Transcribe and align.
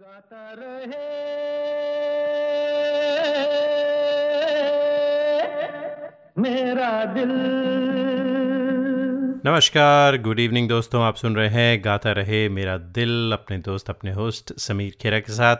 गाता 0.00 0.54
रहे। 0.58 1.06
मेरा 6.38 7.04
दिल। 7.04 7.32
नमस्कार 9.44 10.18
गुड 10.18 10.40
इवनिंग 10.40 10.68
दोस्तों, 10.68 11.02
आप 11.02 11.16
सुन 11.16 11.36
रहे 11.36 11.48
हैं 11.48 11.84
गाता 11.84 12.12
रहे 12.12 12.48
मेरा 12.48 12.76
दिल, 12.76 13.30
अपने 13.32 13.58
दोस्त, 13.58 13.90
अपने 13.90 14.12
होस्ट 14.12 14.58
समीर 14.58 14.96
खेरा 15.00 15.18
के 15.18 15.32
साथ। 15.32 15.56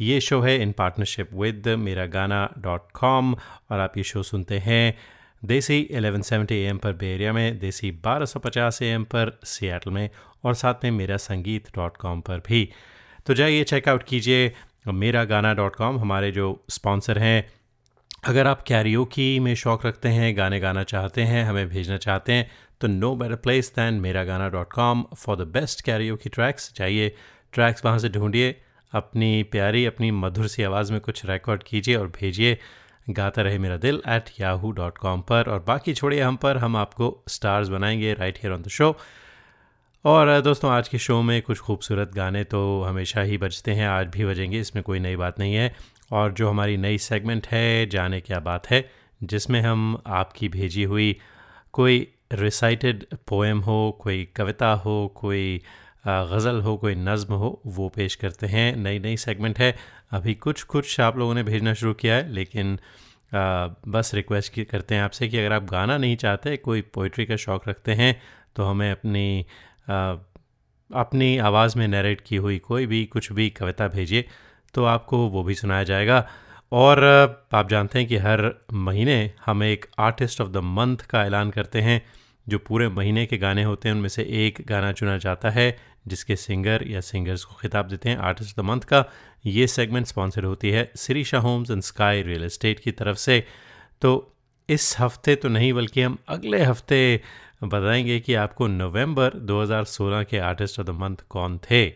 ये 0.00 0.20
शो 0.20 0.40
है 0.40 0.62
इन 0.62 0.72
पार्टनरशिप 0.72 1.30
विद 1.34 1.68
मेरा 1.68 2.06
गाना 2.06 2.52
डॉट 2.58 2.82
कॉम 2.94 3.34
और 3.70 3.80
आप 3.80 3.96
ये 3.96 4.02
शो 4.02 4.22
सुनते 4.22 4.58
हैं 4.58 4.98
देसी 5.44 5.88
1170 5.92 6.64
एम 6.64 6.78
पर 6.78 6.92
बेरिया 6.92 7.32
में, 7.32 7.58
देसी 7.58 7.90
1250 7.90 8.82
एम 8.82 9.04
पर 9.04 9.40
सियाटल 9.44 9.90
में 9.90 10.10
और 10.44 10.54
साथ 10.54 10.74
में 10.84 10.90
मेरा 10.90 11.16
संगीत 11.16 11.68
डॉट 11.76 11.96
कॉम 11.96 12.20
पर 12.20 12.38
भी। 12.38 12.72
तो 13.26 13.34
जाइए 13.34 13.64
चेकआउट 13.64 14.02
कीजिए 14.02 14.52
मेरा 14.88 15.24
गाना 15.24 15.52
डॉट 15.54 15.76
कॉम 15.76 15.98
हमारे 15.98 16.30
जो 16.30 16.64
स्पॉन्सर 16.70 17.18
हैं। 17.18 17.52
अगर 18.24 18.46
आप 18.46 18.62
कैरियोकी 18.62 19.38
में 19.40 19.54
शौक़ 19.54 19.86
रखते 19.86 20.08
हैं, 20.08 20.36
गाने 20.36 20.60
गाना 20.60 20.82
चाहते 20.82 21.22
हैं, 21.22 21.44
हमें 21.44 21.68
भेजना 21.68 21.96
चाहते 21.96 22.32
हैं 22.32 22.50
तो 22.80 22.88
नो 22.88 23.14
बेटर 23.16 23.36
प्लेस 23.36 23.72
दैन 23.76 23.94
मेरा 23.94 24.24
गाना 24.24 24.48
dot 24.48 24.72
com 24.72 25.04
for 25.16 25.36
the 25.36 25.48
best 25.48 25.80
karaoke 25.80 26.30
tracks 26.30 26.72
जाइए 26.76 27.14
ट्रैक्स 27.52 27.84
वहाँ 27.84 27.98
से 27.98 28.08
ढूंढिए, 28.08 28.54
अपनी 28.92 29.42
प्यारी, 29.42 29.84
अपनी 29.86 30.10
मधुर 30.10 30.46
सी 30.48 30.62
आवाज़ 30.62 30.92
में 30.92 31.00
कुछ 31.00 31.24
रिकॉर्ड 31.26 31.62
कीजिए 31.62 31.94
और 31.96 32.08
भेजिए। 32.20 32.58
गाता 33.10 33.42
रहे 33.42 33.58
मेरा 33.58 33.76
दिल 33.76 34.02
एट 34.08 34.30
याहू 34.40 34.70
डॉट 34.72 34.98
कॉम 34.98 35.20
पर। 35.20 35.50
और 35.50 35.64
बाकी 35.66 35.94
छोड़िए, 35.94 36.20
हम 36.20 36.36
पर 36.36 36.56
हम 36.56 36.76
आपको 36.76 37.24
स्टार्स 37.28 37.68
बनाएँगे 37.68 38.14
right 38.14 38.38
here 38.38 38.54
on 38.54 38.62
the 38.62 38.68
show 38.68 38.96
और 40.04 40.40
दोस्तों 40.40 40.70
आज 40.70 40.88
के 40.88 40.98
शो 40.98 41.20
में 41.22 41.40
कुछ 41.42 41.58
खूबसूरत 41.58 42.12
गाने 42.14 42.42
तो 42.44 42.60
हमेशा 42.82 43.20
ही 43.20 43.36
बजते 43.38 43.72
हैं 43.72 43.86
आज 43.88 44.06
भी 44.06 44.24
बजेंगे 44.24 44.60
इसमें 44.60 44.82
कोई 44.84 44.98
नई 44.98 45.16
बात 45.16 45.38
नहीं 45.38 45.54
है। 45.54 45.70
और 46.12 46.32
जो 46.32 46.48
हमारी 46.50 46.76
नई 46.76 46.98
सेगमेंट 46.98 47.46
है 47.46 47.86
जाने 47.86 48.20
क्या 48.20 48.40
बात 48.40 48.66
है 48.70 48.84
जिसमें 49.22 49.60
हम 49.60 50.02
आपकी 50.06 50.48
भेजी 50.48 50.84
हुई 50.84 51.16
कोई 51.72 52.06
रिसाइटेड 52.32 53.04
पोएम 53.28 53.60
हो 53.60 53.78
कोई 54.00 54.24
कविता 54.36 54.72
हो 54.76 54.96
कोई 55.16 55.62
गज़ल 56.06 56.60
हो 56.60 56.76
कोई 56.76 56.94
नज़म 56.94 57.34
हो 57.34 57.60
वो 57.66 57.88
पेश 57.88 58.14
करते 58.14 58.46
हैं। 58.46 58.76
नई 58.76 58.98
नई 58.98 59.16
सेगमेंट 59.16 59.58
है। 59.58 59.74
अभी 60.12 60.34
कुछ 60.34 60.62
कुछ 60.62 61.00
आप 61.00 61.18
लोगों 61.18 61.34
ने 61.34 61.42
भेजना 61.42 61.74
शुरू 61.74 61.94
किया 61.94 62.14
है 62.14 62.28
लेकिन 62.32 62.78
आ, 63.32 63.66
बस 63.88 64.10
रिक्वेस्ट 64.14 64.60
करते 64.62 64.94
हैं 64.94 65.02
आपसे 65.02 65.28
कि 65.28 65.38
अगर 65.38 65.52
आप 65.52 65.64
गाना 65.64 65.96
नहीं 65.98 66.16
चाहते 66.16 66.56
कोई 66.56 66.80
पोइट्री 66.94 67.26
का 67.26 67.36
शौक़ 67.36 67.68
रखते 67.70 67.92
हैं 67.94 68.14
तो 68.56 68.64
हमें 68.64 68.90
अपनी 68.90 69.46
अपनी 69.88 71.36
आवाज़ 71.40 71.78
में 71.78 71.86
नरेट 71.88 72.20
की 72.20 72.36
हुई 72.36 72.58
कोई 72.60 72.86
भी, 72.86 73.04
कुछ 73.06 73.32
भी 73.32 73.48
कविता 73.50 73.88
भेजिए 73.88 74.24
तो 74.74 74.84
आपको 74.84 75.18
वो 75.28 75.42
भी 75.42 75.54
सुनाया 75.54 75.82
जाएगा। 75.84 76.26
और 76.72 77.04
आप 77.54 77.68
जानते 77.70 77.98
हैं 77.98 78.08
कि 78.08 78.16
हर 78.16 78.42
महीने 78.72 79.32
हम 79.46 79.62
एक 79.62 79.86
आर्टिस्ट 80.00 80.40
ऑफ़ 80.40 80.48
द 80.48 80.56
मंथ 80.56 80.96
का 81.10 81.24
ऐलान 81.24 81.50
करते 81.50 81.80
हैं, 81.80 82.02
जो 82.46 82.58
पूरे 82.58 82.88
महीने 82.88 83.24
के 83.26 83.38
गाने 83.38 83.62
होते 83.62 83.88
हैं, 83.88 83.94
उनमें 83.96 84.08
से 84.08 84.22
एक 84.46 84.62
गाना 84.68 84.92
चुना 84.92 85.16
जाता 85.18 85.50
है, 85.50 85.76
जिसके 86.08 86.36
सिंगर 86.36 86.84
या 86.86 87.00
सिंगर्स 87.02 87.44
को 87.44 87.54
खिताब 87.54 87.88
देते 87.88 88.08
हैं 88.08 88.16
आर्टिस्ट 88.18 88.58
ऑफ़ 88.58 88.64
द 88.64 88.68
मंथ 88.68 88.80
का। 88.82 89.04
ये 89.46 89.66
सेगमेंट 89.66 90.06
स्पॉन्सर 90.06 90.44
होती 90.44 90.70
है 90.70 90.90
Sirisha 90.96 91.38
homes 91.38 91.70
and 91.70 91.82
sky 91.82 92.22
real 92.22 92.44
estate 92.44 92.80
की 92.80 92.92
तरफ़ 92.92 93.18
से। 93.18 93.42
तो 94.02 94.34
इस 94.68 94.94
हफ़्ते 94.98 95.34
तो 95.36 95.48
नहीं, 95.48 95.72
बल्कि 95.72 96.02
हम 96.02 96.18
अगले 96.28 96.62
हफ़्ते 96.62 97.20
बताएँगे 97.64 98.20
कि 98.20 98.34
आपको 98.34 98.66
नवंबर 98.66 99.30
2016 99.30 100.22
के 100.22 100.38
आर्टिस्ट 100.38 100.80
ऑफ़ 100.80 100.86
द 100.86 100.90
मंथ 100.90 101.16
कौन 101.28 101.58
थे। 101.58 101.86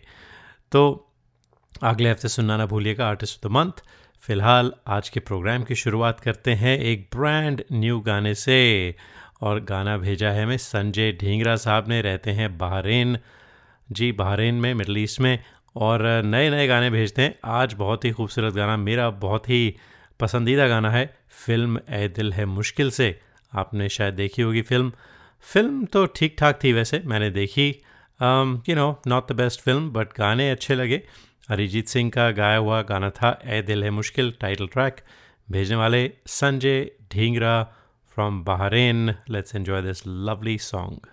तो 0.72 1.12
अगले 1.82 2.10
हफ़्ते 2.10 2.28
सुनना 2.28 2.56
ना 2.56 2.66
भूलिएगा 2.66 3.08
आर्टिस्ट 3.08 3.46
ऑफ़ 3.46 3.52
द 3.52 3.54
मंथ। 3.54 3.72
फ़िलहाल 4.20 4.72
आज 4.86 5.08
के 5.08 5.20
प्रोग्राम 5.20 5.64
की 5.64 5.74
शुरुआत 5.74 6.20
करते 6.20 6.52
हैं 6.52 6.78
एक 6.78 7.08
ब्रांड 7.16 7.62
न्यू 7.72 8.00
गाने 8.00 8.34
से। 8.34 8.94
और 9.40 9.60
गाना 9.60 9.96
भेजा 9.98 10.30
है 10.30 10.44
हमें 10.44 10.56
संजय 10.56 11.12
ढींगरा 11.12 11.56
साहब 11.56 11.88
ने, 11.88 12.00
रहते 12.02 12.30
हैं 12.30 12.58
बहरीन। 12.58 13.18
जी, 13.92 14.12
बहरीन 14.12 14.54
में, 14.54 14.74
मिडल 14.74 14.98
ईस्ट 14.98 15.20
में। 15.20 15.44
और 15.76 16.22
नए 16.22 16.50
नए 16.50 16.66
गाने 16.66 16.90
भेजते 16.90 17.22
हैं। 17.22 17.38
आज 17.44 17.74
बहुत 17.74 18.04
ही 18.04 18.10
खूबसूरत 18.10 18.54
गाना, 18.54 18.76
मेरा 18.76 19.10
बहुत 19.10 19.50
ही 19.50 19.76
पसंदीदा 20.20 20.68
गाना 20.68 20.90
है, 20.90 21.16
फ़िल्म 21.28 21.80
ए 21.90 22.08
दिल 22.08 22.32
है 22.32 22.44
मुश्किल 22.44 22.90
से। 22.90 23.20
आपने 23.54 23.88
शायद 23.88 24.14
देखी 24.14 24.42
होगी 24.42 24.62
फ़िल्म। 24.62 24.92
फ़िल्म 25.46 25.84
तो 25.86 26.04
ठीक 26.06 26.36
ठाक 26.38 26.58
थी 26.64 26.72
वैसे, 26.72 27.02
मैंने 27.06 27.30
देखी। 27.30 27.68
You 28.68 28.74
know 28.76 28.88
not 29.06 29.32
the 29.32 29.36
best 29.36 29.60
film 29.60 29.90
but 29.90 30.12
गाने 30.18 30.50
अच्छे 30.50 30.74
लगे। 30.74 31.02
अरिजीत 31.50 31.88
सिंह 31.88 32.10
का 32.10 32.30
गाया 32.32 32.56
हुआ 32.56 32.80
गाना 32.82 33.10
था, 33.10 33.38
ए 33.44 33.60
दिल 33.62 33.84
है 33.84 33.90
मुश्किल 33.90 34.32
टाइटल 34.40 34.66
ट्रैक 34.66 35.00
भेजने 35.48 35.76
वाले 35.76 36.10
Sanjay 36.26 36.84
Dhingra 37.12 37.62
from 38.16 38.42
Bahrain 38.44 39.14
let's 39.30 39.54
enjoy 39.56 39.82
this 39.82 40.02
lovely 40.06 40.56
song 40.60 41.06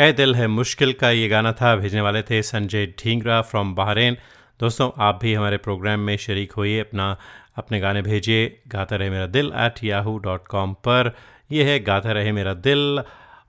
Ae 0.00 0.12
Dil 0.12 0.34
Hai 0.34 0.46
Mushkil 0.46 0.92
का 0.92 1.10
ये 1.10 1.28
गाना 1.28 1.52
था, 1.52 1.74
भेजने 1.76 2.00
वाले 2.00 2.20
थे 2.22 2.40
संजय 2.42 2.86
ढींगरा 2.98 3.40
फ्रॉम 3.42 3.74
बहरेन 3.74 4.16
दोस्तों, 4.60 4.90
आप 4.98 5.18
भी 5.22 5.32
हमारे 5.34 5.56
प्रोग्राम 5.56 6.00
में 6.00 6.16
शरीक 6.16 6.52
होइए, 6.52 6.78
अपना, 6.80 7.16
अपने 7.56 7.80
गाने 7.80 8.02
भेजिए, 8.02 8.46
गाता 8.68 8.96
रहे 8.96 9.10
मेरा 9.10 9.26
दिल 9.26 9.52
एट 9.56 9.82
याहू 9.84 10.16
डॉट 10.18 10.46
कॉम 10.48 10.72
पर। 10.74 11.12
यह 11.52 11.66
है 11.66 11.78
गाता 11.80 12.12
रहे 12.12 12.32
मेरा 12.32 12.54
दिल, 12.54 13.02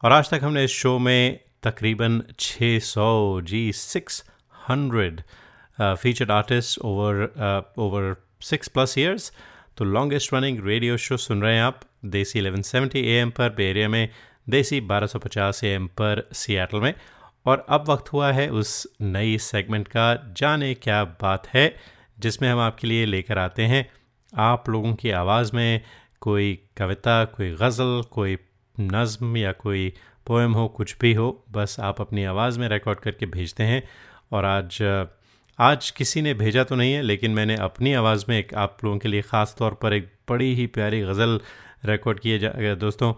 और 0.03 0.12
आज 0.12 0.30
तक 0.30 0.39
हमने 0.44 0.63
इस 0.63 0.71
शो 0.71 0.98
में 1.00 1.39
तकरीबन 1.63 2.21
600 2.39 3.42
जी 3.42 3.71
600 3.74 5.21
featured 5.95 6.31
artist 6.31 6.80
over 6.80 7.24
over 7.77 8.15
six 8.42 8.68
plus 8.68 8.98
years 8.98 9.31
तो 9.77 9.86
लॉन्गेस्ट 9.86 10.33
रनिंग 10.33 10.68
रेडियो 10.68 10.98
शो 10.98 11.18
सुन 11.18 11.42
रहे 11.42 11.56
हैं 11.56 11.63
आप, 11.63 11.80
देसी 12.06 12.42
1170 12.42 12.95
एएम 12.95 13.30
पर 13.30 13.50
बेरिया 13.50 13.88
में। 13.89 14.09
देसी 14.49 14.81
1250 14.81 15.63
एम 15.63 15.88
पर 15.88 16.29
सियाटल 16.33 16.79
में। 16.79 16.93
और 17.45 17.65
अब 17.69 17.89
वक्त 17.89 18.13
हुआ 18.13 18.31
है 18.31 18.49
उस 18.49 18.88
नई 19.01 19.38
सेगमेंट 19.38 19.88
का 19.88 20.33
जाने 20.38 20.73
क्या 20.73 21.03
बात 21.03 21.47
है, 21.47 21.75
जिसमें 22.19 22.49
हम 22.49 22.59
आपके 22.59 22.88
लिए 22.88 23.05
लेकर 23.05 23.38
आते 23.38 23.63
हैं। 23.63 23.89
आप 24.38 24.69
लोगों 24.69 24.93
की 24.93 25.11
आवाज़ 25.11 25.55
में 25.55 25.81
कोई 26.21 26.59
कविता, 26.77 27.25
कोई 27.25 27.51
गज़ल, 27.51 28.03
कोई 28.11 28.38
नज़म 28.79 29.38
या 29.38 29.51
कोई 29.51 29.93
पोएम 30.27 30.53
हो, 30.53 30.67
कुछ 30.67 30.95
भी 31.01 31.13
हो, 31.13 31.45
बस 31.51 31.79
आप 31.79 32.01
अपनी 32.01 32.23
आवाज़ 32.23 32.59
में 32.59 32.69
रिकॉर्ड 32.69 32.99
करके 32.99 33.25
भेजते 33.25 33.63
हैं। 33.63 33.83
और 34.31 34.45
आज 34.45 35.05
आज 35.59 35.89
किसी 35.91 36.21
ने 36.21 36.33
भेजा 36.33 36.63
तो 36.63 36.75
नहीं 36.75 36.93
है, 36.93 37.01
लेकिन 37.01 37.31
मैंने 37.31 37.55
अपनी 37.55 37.93
आवाज़ 37.93 38.25
में 38.29 38.39
एक 38.39 38.53
आप 38.53 38.77
लोगों 38.83 38.97
के 38.97 39.07
लिए 39.07 39.21
ख़ास 39.21 39.55
तौर 39.59 39.73
पर 39.73 39.93
एक 39.93 40.13
बड़ी 40.29 40.55
ही 40.55 40.67
प्यारी 40.67 41.01
गज़ल 41.01 41.41
रिकॉर्ड 41.85 42.19
किए 42.19 42.39
जा 42.39 42.75
दोस्तों 42.75 43.13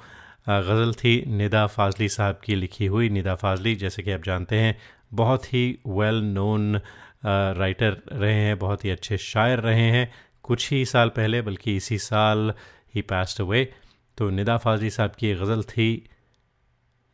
गज़ल 0.48 0.94
थी 0.94 1.24
निदा 1.28 1.66
फाजली 1.68 2.10
साहब 2.10 2.40
की 2.44 2.56
लिखी 2.56 2.86
हुई। 2.86 3.10
निदा 3.10 3.36
फाजली, 3.36 3.75
जैसे 3.75 4.04
कि 4.04 4.12
आप 4.12 4.24
जानते 4.24 4.56
हैं, 4.56 4.78
बहुत 5.13 5.54
ही 5.54 5.80
वेल 5.88 6.22
नोन 6.24 6.81
राइटर 7.25 7.98
रहे 8.12 8.34
हैं, 8.34 8.57
बहुत 8.60 8.86
ही 8.86 8.90
अच्छे 8.90 9.18
शायर 9.18 9.60
रहे 9.60 9.90
हैं। 9.92 10.12
कुछ 10.44 10.72
ही 10.72 10.86
साल 10.86 11.10
पहले, 11.10 11.42
बल्कि 11.42 11.75
इसी 11.75 11.98
साल 11.98 12.54
ही 12.95 13.01
पास्ट 13.01 13.42
हुए 13.42 13.68
तो 14.18 14.30
निदा 14.30 14.57
फाजली 14.57 14.90
साहब 14.90 15.12
की 15.12 15.34
गज़ल 15.34 15.63
थी, 15.63 16.10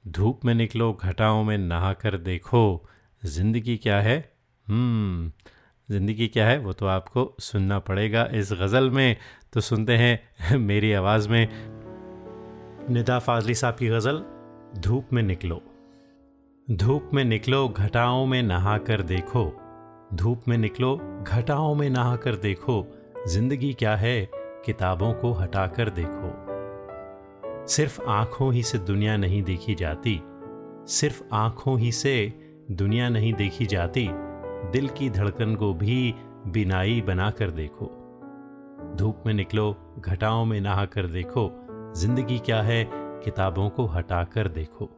धूप 0.08 0.46
में 0.46 0.54
निकलो, 0.54 0.94
घटाओं 0.94 1.44
में 1.44 1.58
नहा 1.58 1.94
कर 1.94 2.18
देखो। 2.18 2.90
ज़िंदगी 3.24 3.78
क्या 3.78 4.00
है? 4.02 4.18
ज़िंदगी 5.90 6.28
क्या 6.28 6.48
है? 6.48 6.58
वो 6.60 6.74
तो 6.74 6.86
आपको 6.86 7.36
सुनना 7.40 7.80
पड़ेगा 7.80 8.28
इस 8.34 8.52
गज़ल 8.54 8.90
में। 8.90 9.16
तो 9.54 9.62
सुनते 9.62 9.98
हैं 9.98 10.58
मेरी 10.68 10.92
आवाज़ 10.94 11.30
में। 11.30 11.48
निदा 12.90 13.20
फाजली 13.20 13.56
साहब 13.56 13.76
की 13.76 13.88
गज़ल, 13.88 14.24
धूप 14.78 15.08
में 15.14 15.24
निकलो। 15.24 15.62
धूप 16.72 17.10
में 17.14 17.26
निकलो, 17.26 17.70
घटाओं 17.70 18.26
में 18.26 18.44
नहा 18.44 18.78
कर 18.78 19.02
देखो। 19.02 19.62
धूप 20.14 20.42
में 20.48 20.58
निकलो, 20.58 21.24
घटाओं 21.28 21.76
में 21.76 21.90
नहा 21.90 22.16
कर 22.16 22.36
देखो। 22.36 22.88
ज़िंदगी 23.28 23.74
क्या 23.74 23.96
है, 23.96 24.30
किताबों 24.66 25.14
को 25.14 25.32
हटा 25.32 25.68
कर 25.68 25.90
देखो। 25.90 26.46
सिर्फ़ 27.68 28.02
आँखों 28.02 28.54
ही 28.54 28.64
से 28.64 28.78
दुनिया 28.78 29.18
नहीं 29.18 29.44
देखी 29.44 29.76
जाती। 29.76 30.22
सिर्फ़ 30.88 31.24
आँखों 31.34 31.80
ही 31.80 31.92
से 31.92 32.34
दुनिया 32.72 33.10
नहीं 33.10 33.34
देखी 33.34 33.66
जाती। 33.66 34.10
दिल 34.72 34.88
की 34.88 35.10
धड़कन 35.10 35.56
को 35.56 35.74
भी 35.74 36.16
बिनाई 36.48 37.02
बना 37.02 37.32
कर 37.32 37.52
देखो। 37.52 37.96
धूप 38.96 39.24
में 39.26 39.34
निकलो, 39.34 39.96
घटाओं 40.00 40.46
में 40.46 40.62
नहा 40.62 40.86
कर 40.86 41.08
देखो। 41.08 41.66
ज़िंदगी 41.96 42.40
क्या 42.40 42.62
है, 42.62 42.90
किताबों 42.94 43.70
को 43.70 43.86
हटाकर 43.86 44.48
देखो। 44.48 44.90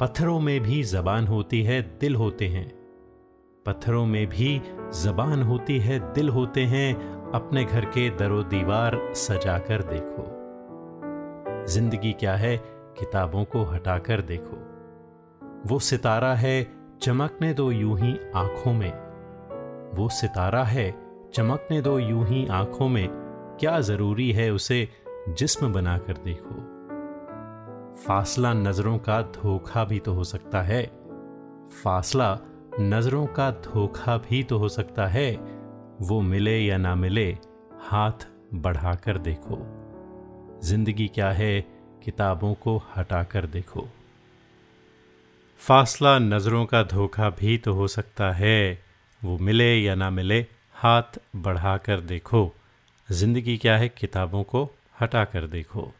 पत्थरों 0.00 0.40
में 0.40 0.60
भी 0.60 0.82
जबान 0.82 1.26
होती 1.26 1.62
है, 1.62 1.82
दिल 1.82 2.16
होते 2.16 2.48
हैं। 2.48 2.72
पत्थरों 3.66 4.06
में 4.06 4.26
भी 4.26 4.62
जबान 4.94 5.42
होती 5.42 5.78
है, 5.78 6.12
दिल 6.12 6.28
होते 6.28 6.60
हैं। 6.60 6.94
अपने 7.30 7.64
घर 7.64 7.84
के 7.84 8.10
दरो 8.10 8.42
दीवार 8.42 9.12
सजा 9.14 9.58
कर 9.58 9.82
देखो। 9.82 10.26
ज़िंदगी 11.66 12.12
क्या 12.12 12.34
है, 12.34 12.56
किताबों 12.98 13.44
को 13.44 13.62
हटाकर 13.62 14.20
देखो। 14.20 14.56
वो 15.66 15.78
सितारा 15.78 16.34
है, 16.34 16.66
चमकने 17.02 17.54
दो 17.54 17.70
यूँ 17.70 17.98
ही 17.98 18.18
आँखों 18.34 18.72
में। 18.72 18.92
वो 19.94 20.08
सितारा 20.08 20.64
है, 20.64 20.94
चमकने 21.34 21.82
दो 21.82 21.98
यूँ 21.98 22.26
ही 22.26 22.46
आँखों 22.46 22.88
में। 22.88 23.08
क्या 23.60 23.80
ज़रूरी 23.80 24.32
है 24.32 24.50
उसे 24.50 24.88
जिस्म 25.28 25.72
बनाकर 25.72 26.12
देखो। 26.12 26.54
फासला 27.94 28.52
नज़रों 28.52 28.98
का 28.98 29.22
धोखा 29.22 29.84
भी 29.84 29.98
तो 29.98 30.14
हो 30.14 30.24
सकता 30.24 30.62
है। 30.62 30.90
फासला 31.84 32.38
नज़रों 32.80 33.26
का 33.26 33.50
धोखा 33.50 34.16
भी 34.16 34.42
तो 34.42 34.58
हो 34.58 34.68
सकता 34.68 35.06
है। 35.06 35.36
वो 36.00 36.20
मिले 36.20 36.58
या 36.60 36.76
ना 36.76 36.94
मिले, 36.94 37.38
हाथ 37.80 38.26
बढ़ाकर 38.54 39.18
देखो। 39.18 39.58
ज़िंदगी 40.62 41.08
क्या 41.08 41.30
है, 41.30 41.60
किताबों 42.04 42.54
को 42.54 42.82
हटाकर 42.96 43.46
देखो। 43.46 43.88
फासला 45.58 46.18
नज़रों 46.18 46.64
का 46.66 46.82
धोखा 46.82 47.30
भी 47.30 47.58
तो 47.58 47.74
हो 47.74 47.88
सकता 47.88 48.32
है। 48.32 48.82
वो 49.24 49.38
मिले 49.38 49.74
या 49.76 49.94
ना 49.94 50.10
मिले, 50.10 50.46
हाथ 50.74 51.18
बढ़ाकर 51.36 52.00
देखो। 52.00 52.54
ज़िंदगी 53.12 53.56
क्या 53.56 53.76
है, 53.76 53.88
किताबों 53.88 54.42
को 54.42 54.70
हटा 55.00 55.24
कर 55.24 55.46
देखो। 55.48 55.92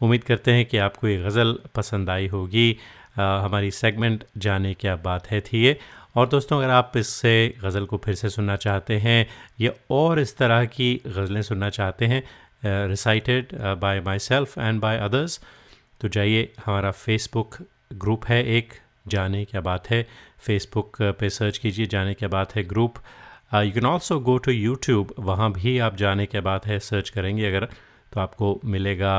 उम्मीद 0.00 0.24
करते 0.24 0.52
हैं 0.52 0.64
कि 0.66 0.78
आपको 0.78 1.08
ये 1.08 1.16
गज़ल 1.18 1.58
पसंद 1.74 2.10
आई 2.10 2.26
होगी। 2.28 2.76
आ, 3.18 3.38
हमारी 3.40 3.70
सेगमेंट 3.72 4.24
जाने 4.38 4.72
क्या 4.74 4.96
बात 5.04 5.26
है 5.26 5.40
थी 5.42 5.62
ये। 5.64 5.78
और 6.16 6.28
दोस्तों 6.28 6.58
अगर 6.58 6.70
आप 6.70 6.92
इससे 6.96 7.32
गज़ल 7.62 7.84
को 7.86 7.96
फिर 8.04 8.14
से 8.14 8.28
सुनना 8.30 8.56
चाहते 8.56 8.96
हैं 8.98 9.26
या 9.60 9.70
और 9.90 10.20
इस 10.20 10.36
तरह 10.36 10.64
की 10.66 10.94
गज़लें 11.06 11.42
सुनना 11.42 11.70
चाहते 11.70 12.06
हैं 12.06 12.22
recited 12.88 13.54
by 13.80 14.00
my 14.00 14.18
self 14.18 14.58
and 14.58 14.80
by 14.80 14.98
others 14.98 15.40
तो 16.00 16.08
जाइए 16.08 16.48
हमारा 16.64 16.90
फेसबुक 16.92 17.56
ग्रुप 17.94 18.24
है 18.24 18.42
एक 18.56 18.72
जाने 19.08 19.44
क्या 19.44 19.60
बात 19.60 19.90
है। 19.90 20.06
फेसबुक 20.38 20.96
पे 21.20 21.30
सर्च 21.30 21.58
कीजिए 21.58 21.86
Jaane 21.86 22.14
Kya 22.14 22.28
Baat 22.28 22.54
Hai 22.56 22.62
group 22.64 22.94
you 23.54 23.72
can 23.72 23.86
also 23.86 24.18
go 24.20 24.36
to 24.38 24.52
YouTube 24.52 25.14
वहाँ 25.18 25.52
भी 25.52 25.78
आप 25.78 25.96
जाने 25.96 26.26
क्या 26.26 26.40
बात 26.42 26.66
है 26.66 26.78
सर्च 26.80 27.10
करेंगे। 27.10 27.46
अगर 27.46 27.68
तो 28.16 28.20
आपको 28.20 28.60
मिलेगा 28.64 29.14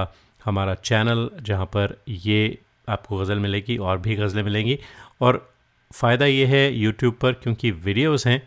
हमारा 0.45 0.73
चैनल, 0.75 1.29
जहाँ 1.41 1.65
पर 1.65 1.95
ये 2.09 2.57
आपको 2.89 3.17
गज़ल 3.17 3.39
मिलेगी 3.39 3.77
और 3.77 3.97
भी 3.97 4.15
गज़लें 4.15 4.43
मिलेंगी। 4.43 4.77
और 5.21 5.49
फ़ायदा 5.91 6.25
ये 6.25 6.45
है 6.45 6.73
यूट्यूब 6.73 7.13
पर, 7.21 7.33
क्योंकि 7.33 7.71
वीडियोस 7.71 8.25
हैं, 8.27 8.41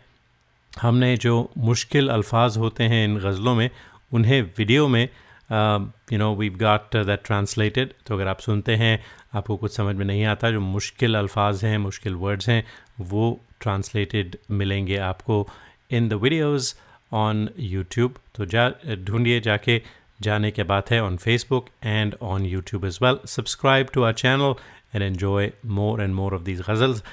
हमने 0.71 1.15
जो 1.17 1.51
मुश्किल 1.57 2.09
अल्फाज 2.09 2.57
होते 2.57 2.83
हैं 2.83 3.03
इन 3.05 3.17
गज़लों 3.19 3.55
में, 3.55 3.69
उन्हें 4.11 4.41
वीडियो 4.57 4.87
में 4.87 5.03
you 5.03 6.17
know 6.17 6.33
we 6.35 6.49
got 6.49 6.95
that 6.97 7.23
translated 7.25 7.93
तो 8.05 8.15
अगर 8.15 8.27
आप 8.27 8.39
सुनते 8.39 8.75
हैं, 8.75 8.99
आपको 9.33 9.57
कुछ 9.57 9.75
समझ 9.75 9.95
में 9.95 10.05
नहीं 10.05 10.25
आता, 10.25 10.51
जो 10.51 10.59
मुश्किल 10.59 11.15
अल्फाज 11.17 11.65
हैं, 11.65 11.77
मुश्किल 11.77 12.15
वर्ड्स 12.17 12.49
हैं, 12.49 12.63
वो 13.01 13.39
ट्रांसलेटेड 13.61 14.37
मिलेंगे 14.51 14.97
आपको 15.07 15.47
in 15.91 16.09
the 16.09 16.13
videos 16.23 16.73
on 17.13 17.49
YouTube 17.59 18.15
तो 18.35 18.45
जा, 18.45 18.69
ढूंढिए 18.97 19.39
जाके 19.41 19.81
Jaane 20.27 20.51
Ke 20.51 20.63
Baat 20.71 20.91
Hai 20.91 21.01
on 21.03 21.17
Facebook 21.25 21.69
and 21.85 22.15
on 22.33 22.45
YouTube 22.45 22.85
as 22.85 22.99
well 23.03 23.19
subscribe 23.35 23.87
to 23.93 24.03
our 24.03 24.13
channel 24.23 24.53
and 24.95 25.03
enjoy 25.03 25.51
more 25.79 26.01
and 26.01 26.13
more 26.15 26.33
of 26.35 26.41
these 26.43 26.61
ghazals 26.69 27.03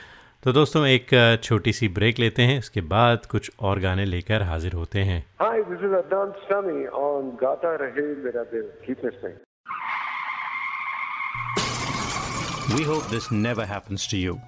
तो 0.44 0.52
दोस्तों 0.52 0.86
एक 0.86 1.10
छोटी 1.42 1.72
सी 1.72 1.88
ब्रेक 1.94 2.18
लेते 2.18 2.42
हैं 2.48 2.58
उसके 2.58 2.80
बाद 2.90 3.24
कुछ 3.30 3.50
और 3.68 3.78
गाने 3.80 4.04
लेकर 4.04 4.42
हाजिर 4.50 4.72
होते 4.82 5.02
हैं 5.10 5.22
Hi, 5.40 5.56
this 5.70 5.80
is 5.88 5.94
Adnan 6.00 6.34
Sami 6.44 6.86
on 7.00 7.32
Gata 7.40 7.72
Rahe 7.82 8.04
Mera 8.26 8.44
Dil. 8.52 8.68
Keep 8.86 9.02
listening. 9.06 9.34
We 12.70 12.84
hope 12.84 13.08
this 13.08 13.26
never 13.32 13.66
happens 13.66 14.06
to 14.08 14.18
you. 14.18 14.38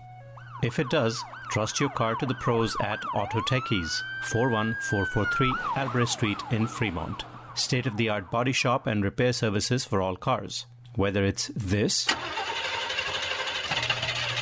If 0.62 0.78
it 0.78 0.90
does, 0.90 1.20
trust 1.50 1.80
your 1.80 1.90
car 1.90 2.14
to 2.16 2.26
the 2.26 2.34
pros 2.36 2.76
at 2.82 3.04
Auto 3.14 3.40
Techies, 3.50 3.98
41443 4.24 5.52
Albrecht 5.76 6.10
Street 6.10 6.42
in 6.52 6.66
Fremont. 6.68 7.24
State 7.54 7.86
of 7.86 7.96
the 7.96 8.08
art 8.08 8.30
body 8.30 8.52
shop 8.52 8.86
and 8.86 9.02
repair 9.02 9.32
services 9.32 9.84
for 9.84 10.00
all 10.00 10.14
cars. 10.16 10.66
Whether 10.96 11.24
it's 11.24 11.50
this 11.56 12.06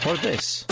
or 0.07 0.17
this. 0.17 0.65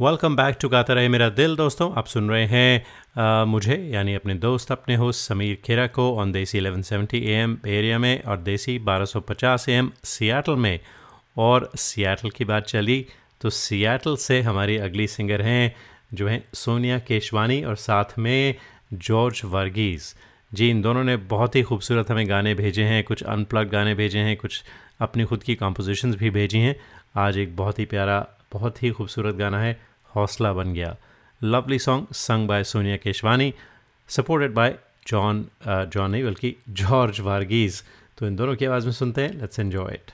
welcome 0.00 0.36
back 0.36 0.56
to 0.60 0.68
गाता 0.68 0.94
रहे 0.94 1.08
मेरा 1.08 1.28
दिल 1.28 1.56
दोस्तों। 1.56 1.92
आप 1.94 2.06
सुन 2.06 2.30
रहे 2.30 2.46
हैं 2.46 2.86
अ, 3.16 3.44
मुझे 3.44 3.90
यानी 3.94 4.14
अपने 4.14 4.34
दोस्त 4.34 4.72
अपने 4.72 4.96
होस्ट 4.96 5.20
समीर 5.20 5.58
खेरा 5.64 5.86
को 5.86 6.16
ऑन 6.16 6.32
देसी 6.32 6.60
1170 6.60 7.28
एम 7.28 7.58
एरिया 7.66 7.98
में 7.98 8.22
और 8.22 8.36
देसी 8.36 8.78
1250 8.78 9.68
एम 9.68 9.92
सियाटल 10.04 10.56
में। 10.56 10.80
और 11.38 11.70
सियाटल 11.76 12.30
की 12.30 12.44
बात 12.44 12.64
चली 12.64 13.06
तो 13.40 13.50
सियाटल 13.50 14.16
से 14.16 14.42
हमारी 14.42 14.76
अगली 14.76 15.06
सिंगर 15.06 15.42
हैं 15.42 15.76
जो 16.14 16.28
हैं 16.28 16.44
सोनिया 16.54 16.98
केशवानी 16.98 17.64
और 17.64 17.76
साथ 17.76 18.18
में 18.18 18.54
जॉर्ज 18.92 19.40
वर्गीज़। 19.44 20.14
जी, 20.54 20.68
इन 20.70 20.82
दोनों 20.82 21.02
ने 21.04 21.16
बहुत 21.16 21.56
ही 21.56 21.62
खूबसूरत 21.62 22.10
हमें 22.10 22.28
गाने 22.28 22.54
भेजे 22.54 22.84
हैं, 22.84 23.02
कुछ 23.04 23.22
अनप्लग 23.22 23.68
गाने 23.68 23.94
भेजे 23.94 24.18
हैं, 24.18 24.36
कुछ 24.36 24.62
अपनी 25.00 25.24
खुद 25.24 25.42
की 25.42 25.54
कंपोजिशंस 25.54 26.14
भी 26.14 26.30
भेजी 26.30 26.58
हैं। 26.58 26.74
आज 27.16 27.38
एक 27.38 27.56
बहुत 27.56 27.78
ही 27.78 27.84
प्यारा, 27.84 28.18
बहुत 28.52 28.82
ही 28.82 28.90
खूबसूरत 28.90 29.34
गाना 29.34 29.60
है, 29.60 29.80
हौसला 30.14 30.52
बन 30.52 30.72
गया। 30.72 30.96
Lovely 31.40 31.78
song 31.78 32.06
sung 32.12 32.48
by 32.48 32.64
Sonia 32.64 32.96
Keshwani 32.96 33.52
supported 34.08 34.54
by 34.54 34.74
John 35.06 35.44
John 35.66 36.10
नहीं, 36.10 36.24
बल्कि 36.24 36.56
जॉर्ज 36.68 37.20
वारगीज़ 37.20 37.82
तो 38.18 38.26
इन 38.26 38.36
दोनों 38.36 38.54
की 38.56 38.64
आवाज़ 38.64 38.86
में 38.86 38.92
सुनते 38.92 39.22
हैं 39.22 39.40
लेट्स 39.40 39.60
एन्जॉय 39.60 39.92
इट 39.94 40.10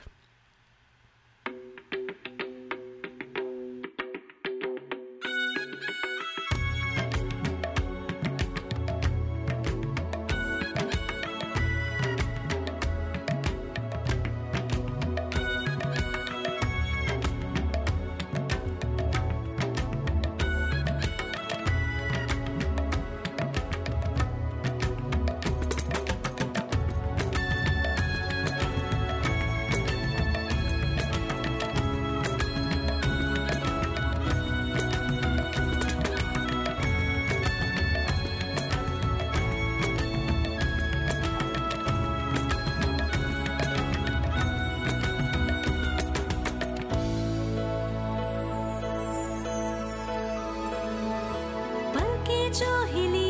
जो 52.51 52.71
हिली 52.85 53.29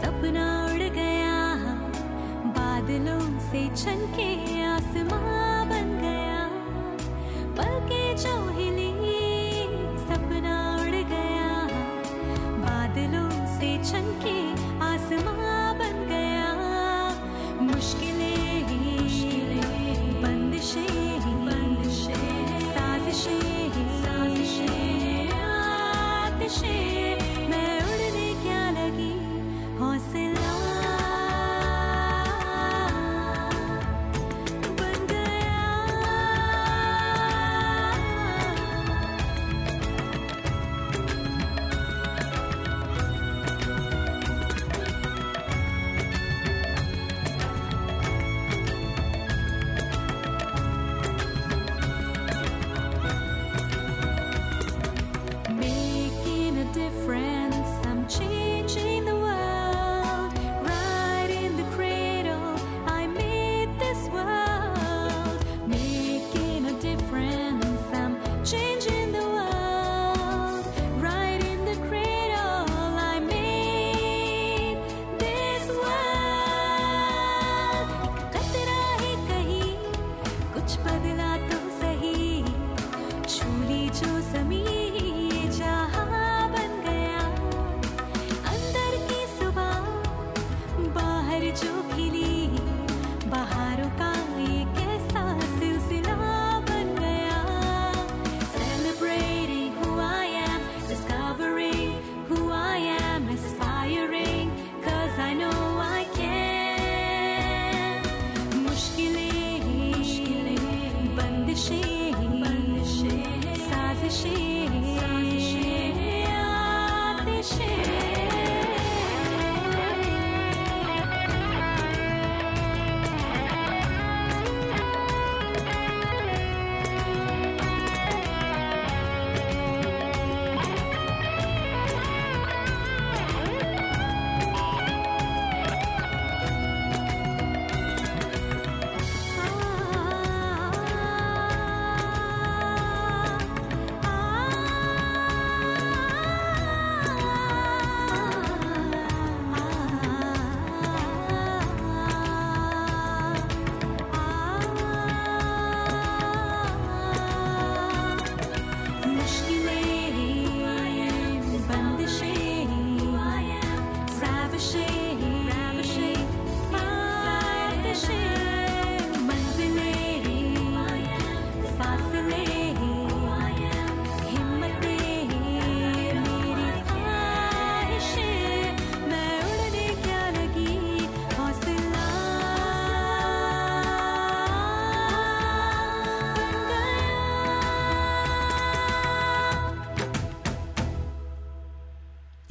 सपना 0.00 0.46
उड़ 0.64 0.88
गया। 0.96 1.36
बादलों 2.56 3.20
से 3.40 3.62
छनके 3.76 4.23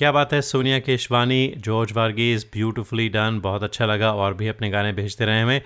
क्या 0.03 0.11
बात 0.11 0.33
है? 0.33 0.41
Sonia 0.41 0.79
Keshwani, 0.79 1.53
George 1.57 1.91
Varghese 1.91 2.45
beautifully 2.53 3.09
done 3.09 3.39
बहुत 3.39 3.63
अच्छा 3.63 3.85
लगा 3.85 4.11
और 4.13 4.33
भी 4.33 4.47
अपने 4.47 4.69
गाने 4.69 4.91
भेजते 4.93 5.25
रहे 5.25 5.41
हमें। 5.41 5.61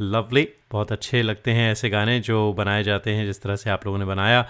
लवली 0.00 0.48
बहुत 0.72 0.92
अच्छे 0.92 1.22
लगते 1.22 1.50
हैं 1.50 1.72
ऐसे 1.72 1.90
गाने 1.90 2.20
जो 2.20 2.52
बनाए 2.52 2.82
जाते 2.82 3.10
हैं, 3.10 3.26
जिस 3.26 3.42
तरह 3.42 3.56
से 3.56 3.70
आप 3.70 3.86
लोगों 3.86 3.98
ने 3.98 4.04
बनाया। 4.04 4.48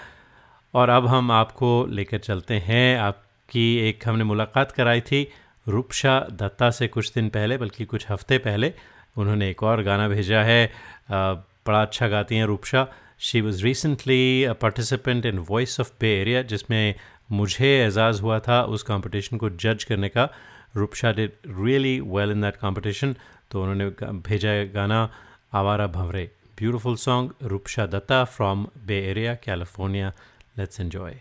और 0.74 0.88
अब 0.88 1.06
हम 1.06 1.30
आपको 1.30 1.86
लेकर 1.86 2.18
चलते 2.18 2.54
हैं। 2.54 2.98
आपकी 2.98 3.76
एक 3.78 4.08
हमने 4.08 4.24
मुलाकात 4.24 4.72
कराई 4.72 5.00
थी 5.00 5.30
रूपशा 5.68 6.20
दत्ता 6.32 6.70
से 6.70 6.88
कुछ 6.88 7.12
दिन 7.12 7.28
पहले, 7.28 7.56
बल्कि 7.56 7.84
कुछ 7.84 8.06
हफ़्ते 8.10 8.38
पहले। 8.38 8.72
उन्होंने 9.18 9.50
एक 9.50 9.62
और 9.62 9.82
गाना 9.82 10.08
भेजा 10.08 10.42
है। 10.42 10.72
बड़ा 11.10 11.82
अच्छा 11.82 12.08
गाती 12.08 12.36
हैं 12.36 12.44
Rupsha. 12.44 12.86
She 13.18 13.40
was 13.40 13.64
recently 13.64 14.46
participant 14.60 15.26
in 15.26 15.38
voice 15.38 15.80
of 15.80 15.90
bay 16.00 16.20
area 16.20 16.42
जिसमें 16.42 16.94
मुझे 17.30 17.68
एजाज़ 17.84 18.20
हुआ 18.22 18.38
था 18.38 18.62
उस 18.64 18.82
कंपटीशन 18.82 19.36
को 19.36 19.50
जज 19.50 19.84
करने 19.84 20.08
का। 20.08 20.28
Rupsha 20.76 21.12
did 21.12 21.32
really 21.46 21.98
well 22.00 22.30
in 22.30 22.40
that 22.42 22.56
competition 22.56 23.14
तो 23.50 23.62
उन्होंने 23.62 23.90
भेजा 24.22 24.50
है 24.50 24.68
गाना 24.72 25.08
Awara 25.54 25.86
Bhanwre. 25.88 26.30
Beautiful 26.58 26.96
song 26.96 27.32
Rupsha 27.42 27.86
Dutta 27.86 28.24
from 28.26 28.66
Bay 28.86 28.98
Area 29.10 29.34
California 29.44 30.12
let's 30.58 30.80
enjoy 30.80 31.20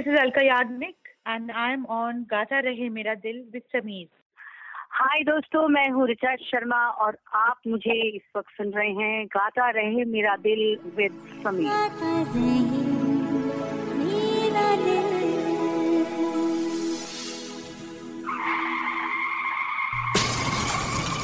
this 0.00 0.08
is 0.08 0.18
Alka 0.18 0.40
Yagnik 0.42 1.08
and 1.28 1.50
I 1.52 1.72
am 1.72 1.84
on 1.94 2.22
Gaata 2.30 2.58
Rahe 2.66 2.88
Mera 2.90 3.14
दिल 3.24 3.42
विद 3.52 3.62
समीर 3.72 4.06
हाय 4.92 5.22
दोस्तों 5.24 5.66
मैं 5.68 5.88
हूँ 5.90 6.06
ऋचा 6.08 6.34
शर्मा 6.42 6.78
और 7.04 7.18
आप 7.36 7.60
मुझे 7.66 7.96
इस 8.08 8.22
वक्त 8.36 8.56
सुन 8.56 8.70
रहे 8.76 8.92
हैं 9.00 9.26
Gaata 9.34 9.68
Rahe 9.78 10.04
Mera 10.14 10.36
Dil 10.46 10.62
with 10.96 11.20
Sameer 11.44 12.78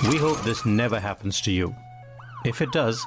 We 0.07 0.19
hope 0.19 0.43
this 0.43 0.67
never 0.67 0.99
happens 1.01 1.41
to 1.43 1.53
you. 1.53 1.75
If 2.45 2.61
it 2.61 2.71
does, 2.73 3.07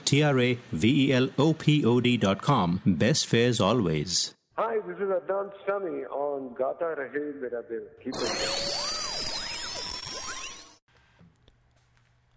T 0.11 0.21
R 0.21 0.37
A 0.39 0.57
V 0.73 0.89
E 1.03 1.13
L 1.13 1.29
O 1.39 1.53
P 1.55 1.85
O 1.85 2.01
D.com. 2.01 2.81
Best 2.85 3.27
fares 3.27 3.61
always. 3.61 4.35
Hi, 4.57 4.75
this 4.85 4.97
is 4.97 5.09
Adnan 5.09 5.51
Sami 5.65 6.03
on 6.23 6.53
Gata 6.53 6.89
Rahe 6.99 7.23
Mera 7.41 7.63
Dil. 7.69 7.85
Keep 8.03 8.15
it. 8.15 8.91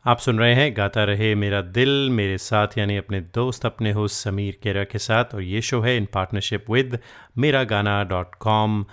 आप 0.04 0.18
सुन 0.18 0.38
रहे 0.38 0.54
हैं 0.54 0.76
गाता 0.76 1.04
रहे 1.04 1.34
मेरा 1.34 1.60
दिल 1.76 2.10
मेरे 2.10 2.38
साथ 2.38 2.78
यानी 2.78 2.96
अपने 2.96 3.20
दोस्त 3.34 3.64
अपने 3.66 3.92
होस्ट 3.92 4.24
समीर 4.24 4.58
केरा 4.62 4.82
के 4.84 4.98
साथ 4.98 5.34
और 5.34 5.42
ये 5.42 5.60
शो 5.68 5.80
है 5.80 5.96
इन 5.96 6.06
पार्टनरशिप 6.14 6.70
विद 6.70 6.98
मेरा 7.38 7.62
गाना 7.70 8.02
डॉट 8.10 8.34
कॉम 8.40 8.84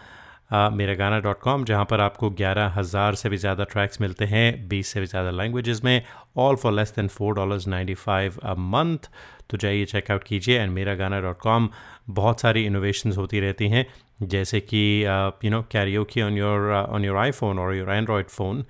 मेरा 0.53 0.93
गाना 0.93 1.19
डॉट 1.19 1.39
कॉम, 1.39 1.63
जहाँ 1.65 1.85
पर 1.85 2.01
आपको 2.01 2.29
ग्यारह 2.29 2.73
हज़ार 2.75 3.15
से 3.15 3.29
भी 3.29 3.37
ज़्यादा 3.37 3.63
ट्रैक्स 3.63 4.01
मिलते 4.01 4.25
हैं, 4.25 4.67
बीस 4.69 4.87
से 4.87 4.99
भी 4.99 5.05
ज़्यादा 5.05 5.31
लैंग्वेजेस 5.31 5.83
में 5.83 6.01
all 6.37 6.55
for 6.55 6.73
less 6.73 6.93
than 6.95 7.07
four 7.07 7.35
dollars 7.35 7.67
ninety 7.67 7.93
five 7.93 8.37
a 8.43 8.53
month 8.53 9.09
तो 9.49 9.57
जाइए 9.57 9.85
चेकआउट 9.85 10.23
कीजिए 10.23 10.59
एंड 10.59 10.71
मेरा 10.71 10.95
गाना 10.95 11.19
डॉट 11.21 11.39
कॉम, 11.39 11.69
बहुत 12.09 12.41
सारी 12.41 12.65
इनोवेशंस 12.65 13.17
होती 13.17 13.39
रहती 13.39 13.69
हैं, 13.69 13.85
जैसे 14.21 14.59
कि 14.59 15.03
you 15.45 15.51
know 15.51 15.61
karaoke 15.71 16.21
on 16.21 16.37
your 16.37 16.71
on 16.73 17.05
your 17.05 17.17
iPhone 17.17 17.59
और 17.59 17.75
your 17.75 17.91
Android 17.91 18.27
phone 18.27 18.65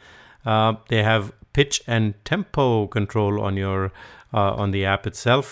they 0.90 1.02
have 1.02 1.30
pitch 1.56 1.82
and 1.90 2.14
tempo 2.34 2.88
control 2.94 3.40
on 3.40 3.58
your 3.58 3.92
on 4.34 4.72
on 4.72 4.76
the 4.76 4.84
it 4.94 5.14
itself 5.14 5.46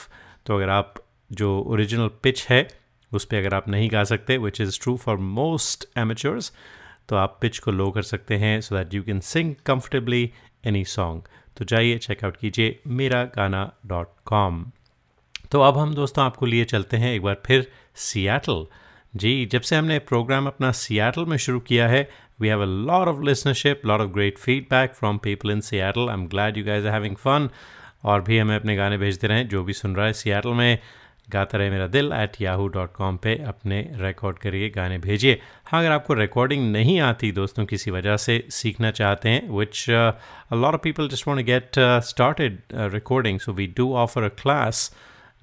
तो 0.46 0.56
अगर 0.56 0.70
आप 0.70 0.94
जो 1.32 1.60
ओरिजिनल 1.68 2.10
पिच 2.24 2.48
है 2.50 2.79
उस 3.14 3.26
पर 3.26 3.38
अगर 3.38 3.54
आप 3.54 3.68
नहीं 3.68 3.90
गा 3.92 4.04
सकते 4.04 4.38
which 4.38 4.62
is 4.62 4.80
true 4.82 4.98
for 4.98 5.18
most 5.18 5.86
amateurs 5.98 6.54
तो 7.10 7.16
आप 7.16 7.38
पिच 7.42 7.60
को 7.60 7.72
लो 7.72 7.92
कर 7.92 8.02
सकते 8.02 8.36
हैं 8.36 8.62
so 8.62 8.76
that 8.76 8.94
you 8.94 9.04
can 9.04 9.20
sing 9.20 9.56
comfortably 9.66 10.32
any 10.66 10.86
song 10.86 11.24
तो 11.58 11.66
जाइए 11.66 11.98
चेकआउट 11.98 12.38
कीजिए 12.38 12.80
मेरा 12.88 13.24
गाना 13.24 13.72
डॉट 13.86 14.08
कॉम 14.26 14.66
तो 15.52 15.62
अब 15.62 15.78
हम 15.78 15.96
दोस्तों 15.96 16.26
आपको 16.26 16.46
लिए 16.46 16.66
चलते 16.66 16.98
हैं 16.98 17.16
एक 17.16 17.22
बार 17.22 17.42
फिर 17.46 17.72
सियाटल। 17.96 18.66
जी, 19.16 19.46
जब 19.46 19.62
से 19.62 19.76
हमने 19.76 20.00
प्रोग्राम 20.00 20.48
अपना 20.48 20.72
सियाटल 20.72 21.26
में 21.26 21.38
शुरू 21.38 21.60
किया 21.60 21.88
है, 21.88 22.10
we 22.42 22.48
have 22.48 22.62
a 22.62 22.90
lot 22.90 23.08
of 23.08 23.24
listenership, 23.28 23.76
lot 23.86 24.02
of 24.02 24.12
great 24.18 24.38
feedback 24.40 24.94
from 25.00 25.18
people 25.18 25.54
in 25.56 25.64
Seattle 25.64 26.10
I'm 26.10 26.28
glad 26.34 26.58
you 26.58 26.66
guys 26.68 26.86
are 26.86 26.94
having 27.00 27.18
fun 27.28 27.50
और 28.04 28.22
भी 28.22 28.38
हमें 28.38 28.56
अपने 28.56 28.76
गाने 28.76 28.98
भेजते 28.98 29.28
रहें, 29.28 29.48
जो 29.48 29.64
भी 29.64 29.74
सुन 29.74 29.96
रहा 29.96 30.06
है 30.06 30.14
सियाटल 30.14 30.50
में। 30.50 30.80
गाता 31.32 31.58
रहे 31.58 31.70
मेरा 31.70 31.88
दिल 31.88 32.12
एट 32.14 32.42
याहू 32.42 32.68
डॉट 32.68 32.94
कॉम 32.94 33.18
पर 33.18 33.44
अपने 33.48 33.82
रिकॉर्ड 33.98 34.38
करिए, 34.38 34.70
गाने 34.70 34.98
भेजिए। 34.98 35.40
हाँ 35.66 35.80
अगर 35.82 35.92
आपको 35.92 36.14
रिकॉर्डिंग 36.14 36.72
नहीं 36.72 37.00
आती 37.02 37.32
दोस्तों 37.32 37.66
किसी 37.66 37.92
वजह 37.92 38.18
से, 38.18 38.44
सीखना 38.52 38.92
चाहते 38.92 39.30
हैं 39.30 39.50
which 39.50 39.86
lot 39.90 40.74
of 40.74 40.82
people 40.84 41.10
just 41.10 41.28
want 41.28 41.46
get 41.46 41.80
started 42.06 42.60
recording 42.94 43.40
so 43.40 43.54
we 43.54 43.68
do 43.78 43.94
offer 43.96 44.24
a 44.24 44.30
class 44.42 44.92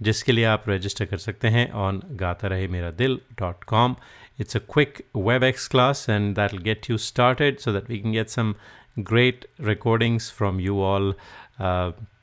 जिसके 0.01 0.33
लिए 0.33 0.45
आप 0.45 0.65
रजिस्टर 0.69 1.05
कर 1.05 1.17
सकते 1.19 1.49
हैं 1.49 1.71
on 1.83 2.01
Gaata 2.21 2.49
Rahe 2.49 2.67
Mera 2.69 2.91
Dil 2.97 3.19
dot 3.39 3.65
com 3.65 3.97
it's 4.41 4.57
a 4.57 4.61
quick 4.73 4.99
web 5.17 5.45
X 5.45 5.69
class 5.69 6.07
and 6.11 6.35
that 6.37 6.53
will 6.53 6.63
get 6.63 6.91
you 6.91 6.99
started 7.05 7.59
so 7.59 7.73
that 7.73 7.91
we 7.91 7.99
can 7.99 8.13
get 8.13 8.29
some 8.29 8.55
great 8.99 9.47
recordings 9.61 10.33
from 10.33 10.61
you 10.61 10.83
all 10.83 11.15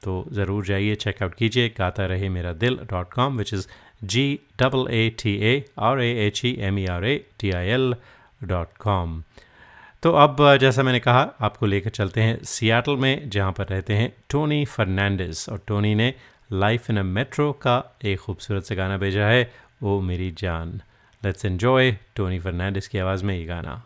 तो 0.03 0.25
ज़रूर 0.31 0.65
जाइए 0.65 0.95
check out 0.97 1.33
कीजिए, 1.35 1.69
Gaata 1.77 2.05
Rahe 2.05 2.29
Mera 2.29 2.53
Dil 2.55 2.79
dot 2.91 3.13
com 3.13 3.37
which 3.37 3.53
is 3.53 3.67
G 4.05 4.39
double 4.59 4.87
A 4.91 5.09
T 5.19 5.35
A 5.43 5.63
R 5.81 6.01
A 6.01 6.11
H 6.27 6.41
E 6.45 6.55
M 6.61 6.79
E 6.79 6.85
R 6.91 7.05
A 7.05 7.15
T 7.39 7.51
I 7.51 7.67
L 7.69 7.95
dot 8.43 8.77
com 8.79 9.21
तो 10.03 10.11
अब 10.13 10.37
जैसा 10.61 10.83
मैंने 10.83 10.99
कहा, 10.99 11.21
आपको 11.41 11.65
लेकर 11.65 11.89
चलते 11.89 12.21
हैं 12.21 12.43
सियाटल 12.43 12.95
में, 12.97 13.29
जहाँ 13.29 13.51
पर 13.51 13.67
रहते 13.67 13.93
हैं 13.93 14.11
टोनी 14.29 14.63
फर्नांडिस। 14.65 15.47
और 15.49 15.61
टोनी 15.67 15.93
ने 15.95 16.13
लाइफ 16.51 16.89
इन 16.89 16.97
अ 16.97 17.03
मेट्रो 17.03 17.51
का 17.61 17.77
एक 18.05 18.19
खूबसूरत 18.19 18.63
सा 18.63 18.75
गाना 18.75 18.97
भेजा 18.97 19.27
है, 19.27 19.49
ओ 19.83 19.99
मेरी 20.01 20.29
जान। 20.39 20.79
लेट्स 21.21 21.45
एन्जॉय 21.45 21.91
टोनी 22.15 22.39
फर्नांडिस 22.39 22.87
की 22.87 22.97
आवाज़ 22.97 23.23
में 23.25 23.35
ये 23.35 23.45
गाना। 23.45 23.81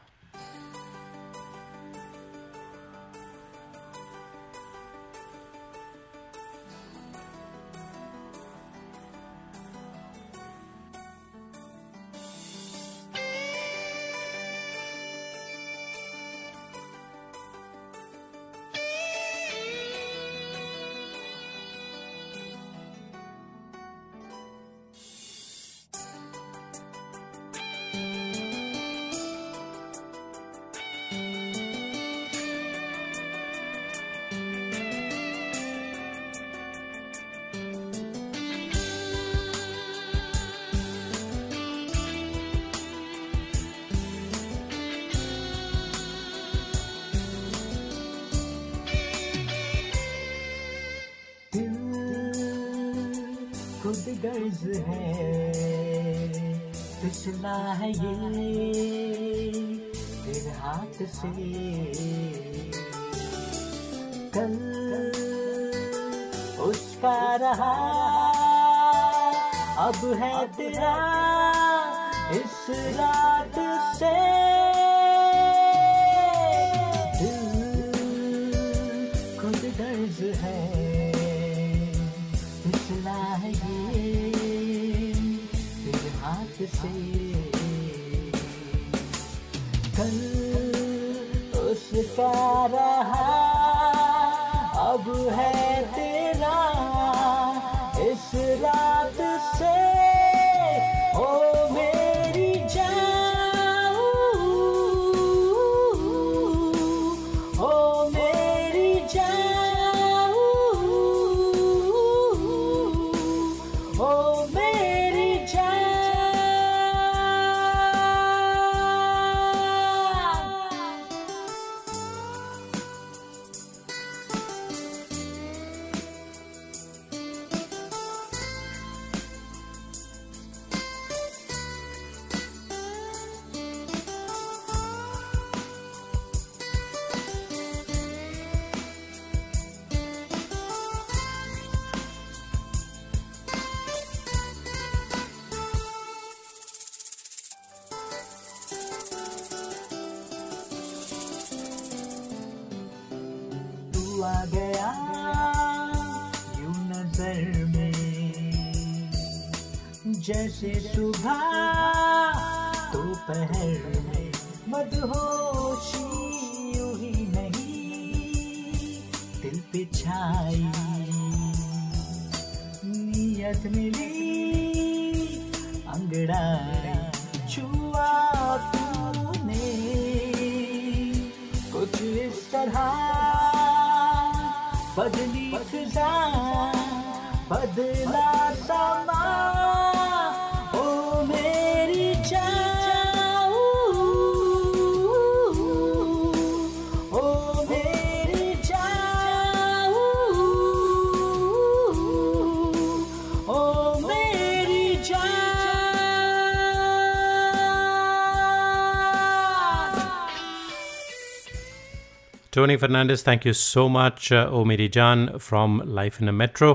Tony 212.57 212.75
Fernandes 212.77 213.25
thank 213.27 213.45
you 213.45 213.51
so 213.53 213.87
much 213.87 214.31
O 214.33 214.63
Meri 214.63 214.87
Jaan 214.87 215.25
from 215.37 215.81
Life 215.95 216.21
in 216.21 216.27
a 216.27 216.31
Metro 216.31 216.69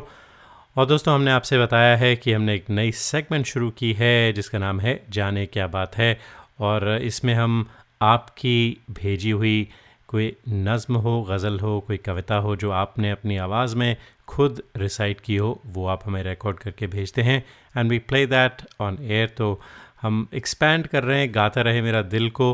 और 0.76 0.86
दोस्तों, 0.86 1.14
हमने 1.14 1.30
आपसे 1.30 1.58
बताया 1.58 1.96
है 1.96 2.14
कि 2.16 2.32
हमने 2.32 2.54
एक 2.54 2.68
नई 2.70 2.92
सेगमेंट 2.92 3.46
शुरू 3.46 3.70
की 3.70 3.92
है, 3.92 4.32
जिसका 4.32 4.58
नाम 4.58 4.80
है 4.80 4.92
जाने 5.10 5.44
क्या 5.46 5.66
बात 5.66 5.96
है। 5.96 6.18
और 6.60 6.88
इसमें 7.02 7.32
हम 7.34 7.66
आपकी 8.02 8.84
भेजी 8.90 9.30
हुई 9.30 9.68
कोई 10.08 10.32
नज़म 10.48 10.96
हो, 10.96 11.22
गज़ल 11.22 11.58
हो, 11.60 11.78
कोई 11.80 11.96
कविता 11.96 12.36
हो, 12.36 12.54
जो 12.56 12.70
आपने 12.70 13.10
अपनी 13.10 13.36
आवाज़ 13.38 13.76
में 13.76 13.96
खुद 14.28 14.62
रिसाइट 14.76 15.20
की 15.20 15.36
हो, 15.36 15.60
वो 15.66 15.86
आप 15.86 16.06
हमें 16.06 16.22
रिकॉर्ड 16.22 16.58
करके 16.58 16.86
भेजते 16.86 17.22
हैं। 17.22 17.44
And 17.76 17.90
we 17.90 17.98
play 17.98 18.26
that 18.26 18.62
on 18.80 18.98
air 19.02 19.34
तो 19.38 19.60
हम 20.02 20.26
एक्सपैंड 20.34 20.86
कर 20.86 21.04
रहे 21.04 21.18
हैं, 21.20 21.34
गाता 21.34 21.62
रहे 21.62 21.82
मेरा 21.82 22.02
दिल 22.14 22.30
को। 22.30 22.52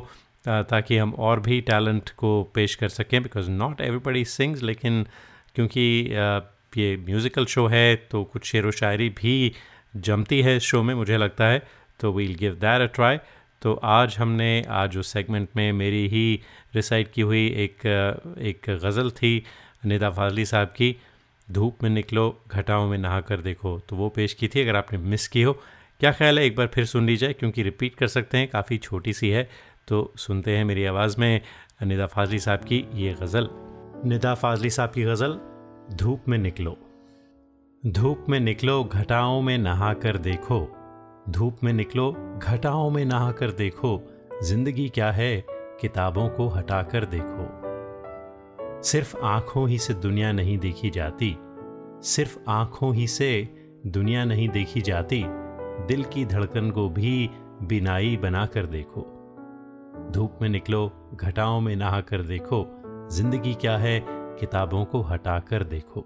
ताकि 0.49 0.97
हम 0.97 1.13
और 1.21 1.41
भी 1.41 1.61
टैलेंट 1.61 2.11
को 2.17 2.43
पेश 2.55 2.75
कर 2.75 2.89
सकें 2.91 3.23
बिकॉज़ 3.23 3.51
नॉट 3.51 3.81
एवरीबडी 3.81 4.25
सिंग्स 4.27 4.63
लेकिन 4.63 5.05
क्योंकि 5.55 5.81
ये 6.77 6.97
म्यूज़िकल 7.07 7.45
शो 7.47 7.67
है 7.67 7.97
तो 8.11 8.23
कुछ 8.25 8.45
शेर 8.45 8.67
व 8.67 8.71
शायरी 8.73 9.09
भी 9.19 9.53
जमती 9.97 10.41
है 10.43 10.59
शो 10.61 10.83
में, 10.83 10.95
मुझे 10.95 11.17
लगता 11.17 11.47
है 11.47 11.63
तो 12.01 12.13
we'll 12.13 12.35
give 12.35 12.55
that 12.55 12.81
a 12.81 12.93
try 12.95 13.19
तो 13.63 13.73
आज 13.85 14.17
हमने, 14.19 14.63
आज 14.71 14.97
उस 14.97 15.13
सेगमेंट 15.13 15.49
में 15.57 15.73
मेरी 15.73 16.07
ही 16.09 16.41
रिसाइट 16.75 17.11
की 17.13 17.23
हुई 17.23 17.47
एक 17.59 17.87
एक 18.41 18.71
गज़ल 18.85 19.11
थी, 19.13 19.43
निदा 19.87 20.11
फाजली 20.11 20.45
साहब 20.45 20.69
की, 20.69 20.95
धूप 21.49 21.83
में 21.83 21.91
निकलो, 21.91 22.43
घटाओं 22.49 22.89
में 22.89 22.97
नहा 22.99 23.21
कर 23.23 23.41
देखो 23.41 23.79
तो 23.89 23.97
वो 23.97 24.09
पेश 24.09 24.35
की 24.35 24.49
थी, 24.49 24.61
अगर 24.61 24.77
आपने 24.77 24.99
मिस 25.01 25.27
की 25.29 25.43
हो। 25.43 25.53
क्या 26.01 26.13
ख्याल 26.13 26.39
है? 26.39 26.45
एक 26.45 26.57
बार 26.57 26.67
फिर 26.67 26.85
सुन 26.87 27.07
ली 27.07 27.17
जाए 27.17 27.33
क्योंकि 27.33 27.63
रिपीट 27.63 27.95
कर 27.95 28.07
सकते 28.09 28.39
हैं, 28.39 28.49
काफ़ी 28.49 28.79
छोटी 28.79 29.13
सी 29.13 29.31
है। 29.31 29.49
तो 29.89 30.13
सुनते 30.17 30.57
हैं 30.57 30.65
मेरी 30.65 30.85
आवाज़ 30.85 31.17
में 31.19 31.41
निदा 31.83 32.07
फाजली 32.07 32.39
साहब 32.39 32.59
की 32.59 32.89
ये 32.95 33.15
गज़ल। 33.15 33.49
निदा 34.05 34.35
फाजली 34.35 34.71
साहब 34.71 34.91
की 34.91 35.03
गज़ल, 35.03 35.41
धूप 35.95 36.23
में 36.29 36.39
निकलो। 36.39 36.77
धूप 37.87 38.27
में 38.29 38.41
निकलो, 38.41 38.85
घटाओं 38.85 39.41
में 39.43 39.59
नहा 39.59 39.95
कर 39.95 40.19
देखो। 40.19 40.77
धूप 41.29 41.57
में 41.65 41.73
निकलो, 41.73 42.39
घटाओं 42.43 42.91
में 42.91 43.05
नहा 43.05 43.33
कर 43.33 43.51
देखो। 43.51 44.01
ज़िंदगी 44.43 44.89
क्या 44.89 45.11
है, 45.11 45.45
किताबों 45.51 46.29
को 46.29 46.49
हटा 46.49 46.83
कर 46.83 47.05
देखो। 47.05 47.69
सिर्फ़ 48.83 49.17
आँखों 49.17 49.69
ही 49.69 49.79
से 49.79 49.95
दुनिया 49.95 50.33
नहीं 50.33 50.59
देखी 50.59 50.91
जाती। 50.91 51.37
सिर्फ़ 52.03 52.39
आँखों 52.49 52.95
ही 52.95 53.07
से 53.07 53.49
दुनिया 53.87 54.25
नहीं 54.25 54.49
देखी 54.49 54.81
जाती। 54.81 55.25
दिल 55.87 56.05
की 56.05 56.25
धड़कन 56.25 56.71
को 56.71 56.89
भी 56.89 57.31
बिनाई 57.63 58.17
बना 58.17 58.47
कर 58.47 58.67
देखो। 58.67 59.15
धूप 60.11 60.39
में 60.43 60.49
निकलो, 60.49 61.11
घटाओं 61.15 61.61
में 61.61 61.77
नहा 61.77 62.01
कर 62.01 62.23
देखो, 62.23 62.67
ज़िंदगी 63.11 63.55
क्या 63.55 63.77
है, 63.77 64.07
किताबों 64.09 64.85
को 64.85 65.01
हटा 65.01 65.39
कर 65.39 65.65
देखो। 65.65 66.05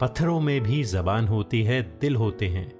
पत्थरों 0.00 0.40
में 0.40 0.60
भी 0.60 0.84
जबान 0.84 1.28
होती 1.28 1.62
है, 1.62 1.98
दिल 1.98 2.16
होते 2.16 2.48
हैं। 2.48 2.72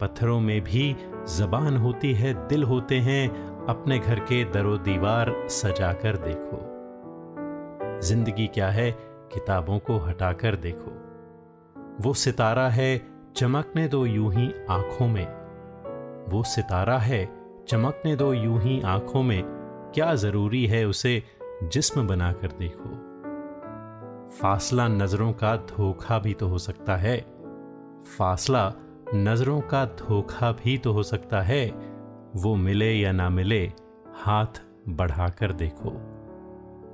पत्थरों 0.00 0.40
में 0.40 0.60
भी 0.60 0.96
जबान 1.28 1.76
होती 1.76 2.14
है, 2.14 2.48
दिल 2.48 2.62
होते 2.62 2.98
हैं, 2.98 3.28
अपने 3.66 3.98
घर 3.98 4.20
के 4.20 4.44
दरो 4.44 4.78
दीवार 4.78 5.48
सजा 5.48 5.92
कर 5.92 6.16
देखो। 6.16 6.78
ज़िंदगी 8.00 8.46
क्या 8.46 8.68
है, 8.68 8.90
किताबों 9.32 9.78
को 9.78 9.98
हटाकर 9.98 10.56
देखो। 10.56 10.90
वो 12.00 12.14
सितारा 12.14 12.68
है, 12.68 13.02
चमकने 13.36 13.88
दो 13.88 14.06
यूँ 14.06 14.32
ही 14.34 14.54
आँखों 14.70 15.08
में। 15.08 15.26
वो 16.28 16.42
सितारा 16.42 16.98
है 16.98 17.37
चमकने 17.68 18.16
दो 18.16 18.32
यूँ 18.32 18.60
ही 18.60 18.80
आँखों 18.80 19.22
में, 19.22 19.42
क्या 19.94 20.14
ज़रूरी 20.14 20.66
है 20.66 20.84
उसे 20.84 21.22
जिस्म 21.64 22.06
बनाकर 22.06 22.48
देखो? 22.48 22.88
फासला 24.28 24.88
नज़रों 24.88 25.32
का 25.32 25.56
धोखा 25.56 26.18
भी 26.18 26.34
तो 26.34 26.48
हो 26.48 26.58
सकता 26.58 26.96
है। 26.96 27.26
फासला 28.18 28.72
नज़रों 29.14 29.60
का 29.60 29.84
धोखा 29.84 30.52
भी 30.52 30.78
तो 30.78 30.92
हो 30.92 31.02
सकता 31.02 31.40
है। 31.40 31.70
वो 32.36 32.56
मिले 32.56 32.92
या 32.92 33.12
ना 33.12 33.28
मिले, 33.28 33.72
हाथ 34.14 34.62
बढ़ाकर 34.88 35.52
देखो। 35.52 35.92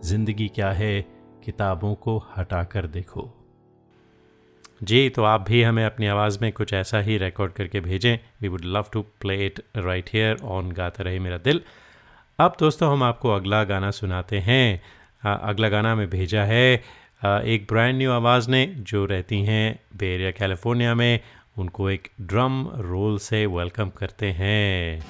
ज़िंदगी 0.05 0.49
क्या 0.49 0.70
है, 0.70 1.01
किताबों 1.45 1.95
को 1.95 2.18
हटाकर 2.37 2.87
देखो। 2.87 3.43
जी 4.83 5.09
तो 5.09 5.25
आप 5.25 5.41
भी 5.41 5.62
हमें 5.62 5.85
अपनी 5.85 6.07
आवाज़ 6.07 6.39
में 6.43 6.53
कुछ 6.53 6.72
ऐसा 6.72 7.01
ही 7.01 7.18
रिकॉर्ड 7.18 7.53
करके 7.53 7.81
भेजें। 7.81 8.18
We 8.43 8.49
would 8.49 8.61
love 8.64 8.85
to 8.93 9.03
play 9.03 9.47
it 9.47 9.61
right 9.77 10.11
here 10.12 10.37
on 10.45 10.72
गाता 10.72 11.05
रहे 11.05 11.18
मेरा 11.18 11.39
दिल। 11.39 11.61
अब 12.39 12.57
दोस्तों 12.61 12.93
हम 12.93 13.03
आपको 13.03 13.31
अगला 13.31 13.64
गाना 13.64 13.91
सुनाते 13.91 14.39
हैं। 14.39 14.83
आ, 15.27 15.35
अगला 15.35 15.68
गाना 15.68 15.95
में 15.95 16.11
भेजा 16.11 16.43
है। 16.45 16.83
आ, 17.25 17.41
एक 17.41 17.66
ब्रांड 17.68 17.99
न्यू 17.99 18.12
आवाज़ 18.12 18.51
ने 18.51 18.66
जो 18.66 19.05
रहती 19.05 19.43
हैं 19.43 19.79
बेरिया 19.97 20.31
कैलिफ़ोर्निया 20.31 20.95
में 20.95 21.20
उनको 21.59 21.91
एक 21.91 22.09
ड्रम 22.20 22.68
रोल 22.68 23.18
से 23.18 23.47
वेलकम 23.47 23.91
करते 23.91 24.27
हैं। 24.27 25.07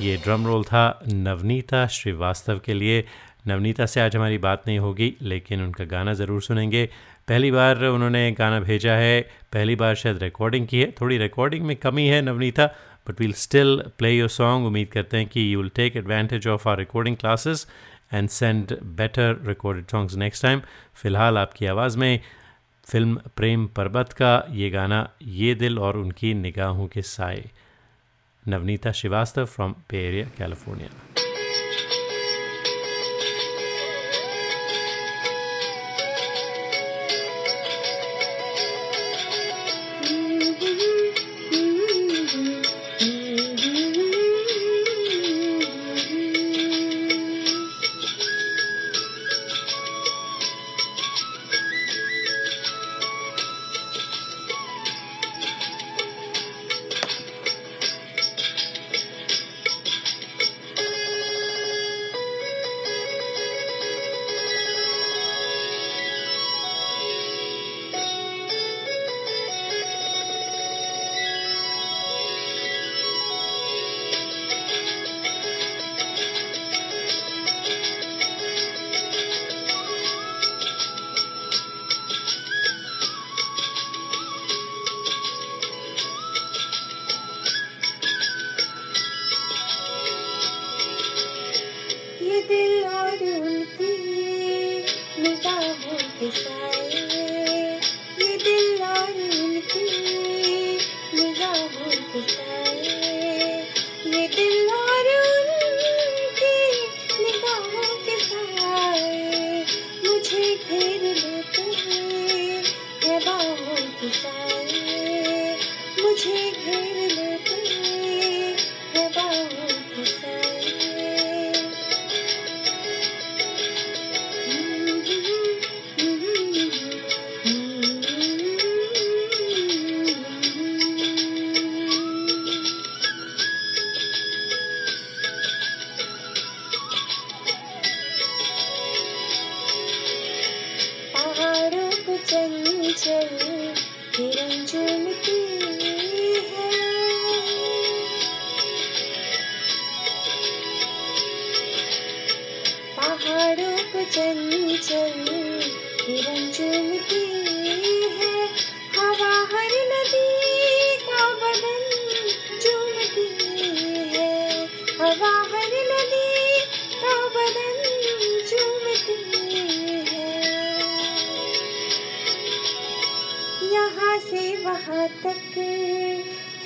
ये 0.00 0.16
ड्रम 0.16 0.46
रोल 0.46 0.64
था 0.64 1.02
नवनीता 1.12 1.86
श्रीवास्तव 1.86 2.58
के 2.58 2.74
लिए। 2.74 3.04
नवनीता 3.48 3.86
से 3.86 4.00
आज 4.00 4.16
हमारी 4.16 4.38
बात 4.38 4.64
नहीं 4.66 4.78
होगी, 4.78 5.14
लेकिन 5.22 5.62
उनका 5.62 5.84
गाना 5.86 6.12
ज़रूर 6.14 6.42
सुनेंगे। 6.42 6.88
पहली 7.28 7.50
बार 7.50 7.84
उन्होंने 7.84 8.30
गाना 8.32 8.60
भेजा 8.60 8.94
है, 8.94 9.20
पहली 9.52 9.76
बार 9.76 9.94
शायद 9.94 10.22
रिकॉर्डिंग 10.22 10.66
की 10.66 10.80
है। 10.80 10.90
थोड़ी 11.00 11.18
रिकॉर्डिंग 11.18 11.64
में 11.66 11.76
कमी 11.76 12.06
है 12.06 12.20
Navneeta 12.22 12.66
but 13.08 13.20
we'll 13.20 13.32
still 13.34 13.76
play 13.98 14.10
your 14.10 14.28
song 14.28 14.66
उम्मीद 14.66 14.88
करते 14.88 15.16
हैं 15.16 15.26
कि 15.26 15.52
you 15.52 15.60
will 15.60 15.70
take 15.74 15.96
advantage 15.96 16.48
of 16.48 16.68
our 16.68 16.78
recording 16.78 17.16
classes 17.16 17.66
and 18.12 18.28
send 18.28 18.76
better 18.96 19.40
recorded 19.46 19.86
songs 19.90 20.14
next 20.16 20.42
time 20.42 20.60
फ़िलहाल 21.02 21.38
आपकी 21.38 21.66
आवाज़ 21.66 21.98
में 21.98 22.20
फ़िल्म 22.86 23.20
प्रेम 23.36 23.66
पर्वत 23.66 24.12
का 24.12 24.32
ये 24.50 24.70
गाना, 24.70 25.08
ये 25.22 25.54
दिल 25.54 25.78
और 25.78 25.96
उनकी 25.96 26.34
निगाहों 26.34 26.86
के 26.88 27.02
साए। 27.04 27.44
Navneeta 28.44 28.92
Srivastava 28.92 29.44
from 29.46 29.74
Bay 29.90 30.06
Area 30.08 30.26
California 30.38 30.88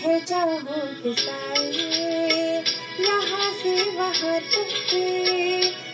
है 0.05 0.19
जाओ 0.25 0.57
के 1.03 1.13
साए 1.15 1.69
यहाँ 3.01 3.53
से 3.53 3.73
वहाँ 3.91 4.41
तक 4.53 4.75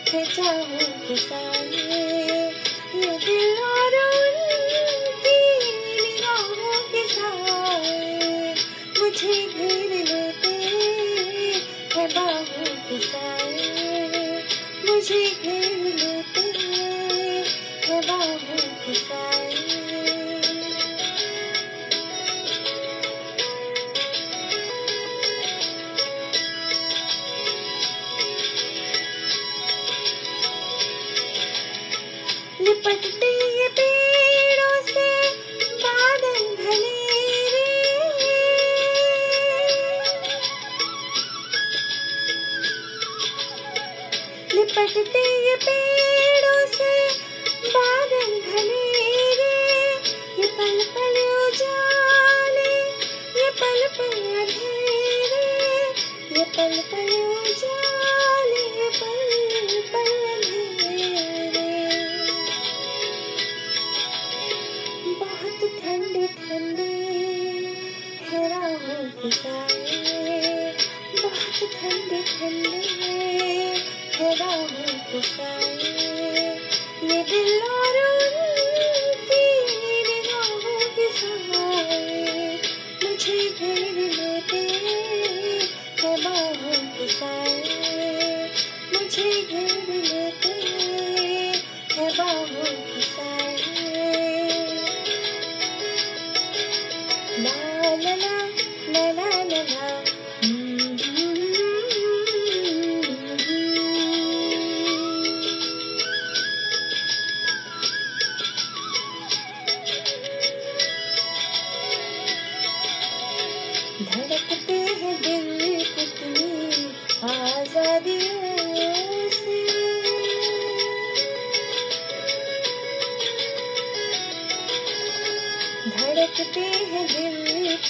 है 0.09 0.23
जाओ 0.35 0.63
के 1.07 1.15
साए 1.17 1.61
ये 2.95 3.17
दिल 3.19 3.63
और 3.65 4.00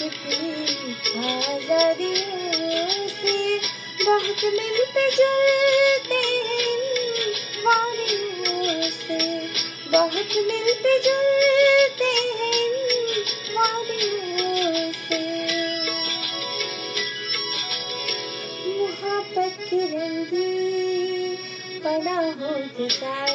कितनी 0.02 0.94
आजादियों 1.32 3.08
से 3.08 3.34
बहुत 4.04 4.44
मिलते 4.54 5.04
जुलते 5.18 6.22
हैं 6.48 6.64
इन 6.70 7.30
से 8.94 9.20
बहुत 9.92 10.34
मिलते 10.48 10.98
जुलते 11.08 12.10
हैं 12.40 12.56
इन 12.62 13.14
से 15.04 15.22
मोहब्बत 18.70 19.68
की 19.70 19.86
रंगी 19.94 21.36
पनाहों 21.86 22.60
के 22.78 22.90
साए 22.90 23.31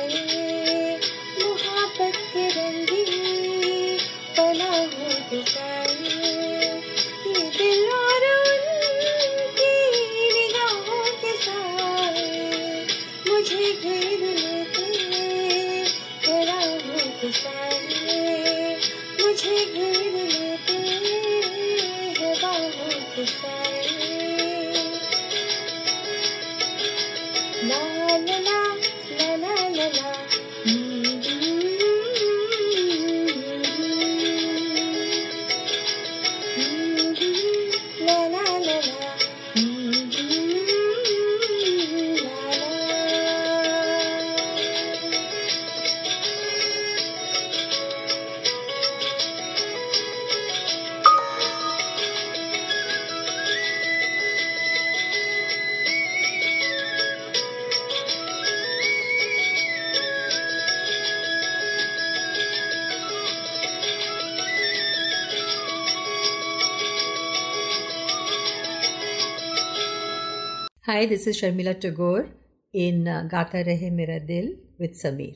Hi, 70.97 71.05
this 71.05 71.27
is 71.27 71.39
Sharmila 71.39 71.79
Tagore 71.79 72.27
in 72.73 73.07
uh, 73.07 73.29
Gata 73.31 73.63
Rehe 73.67 73.91
Mera 73.93 74.19
Dil 74.19 74.55
with 74.79 74.95
Sameer. 74.99 75.35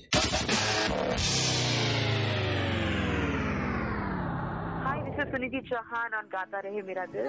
Hi, 4.87 5.03
this 5.05 5.17
is 5.19 5.29
Suniti 5.35 5.61
Chauhan 5.69 6.17
on 6.19 6.31
Gata 6.31 6.63
Rehe 6.65 6.83
Mera 6.83 7.07
Dil. 7.13 7.29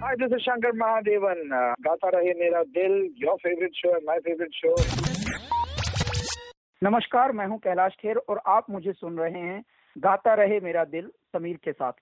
Hi, 0.00 0.14
this 0.14 0.30
is 0.30 0.42
Shankar 0.44 0.72
Mahadevan. 0.80 1.38
Uh, 1.58 1.74
गाता 1.84 2.08
रहे 2.14 2.32
मेरा 2.40 2.62
दिल 2.72 2.92
योर 3.18 3.36
फेवरेट 3.42 3.76
शो 3.76 3.92
है 3.92 4.00
my 4.06 4.18
favourite 4.26 4.50
show 4.54 4.74
नमस्कार 6.82 7.32
मैं 7.32 7.46
हूँ 7.46 7.58
कैलाश 7.58 7.92
खेर 8.02 8.16
और 8.16 8.40
आप 8.56 8.66
मुझे 8.70 8.92
सुन 8.92 9.16
रहे 9.18 9.40
हैं 9.46 9.62
गाता 9.96 10.34
रहे 10.42 10.58
मेरा 10.60 10.84
दिल 10.84 11.08
समीर 11.36 11.56
के 11.64 11.72
साथ। 11.72 11.92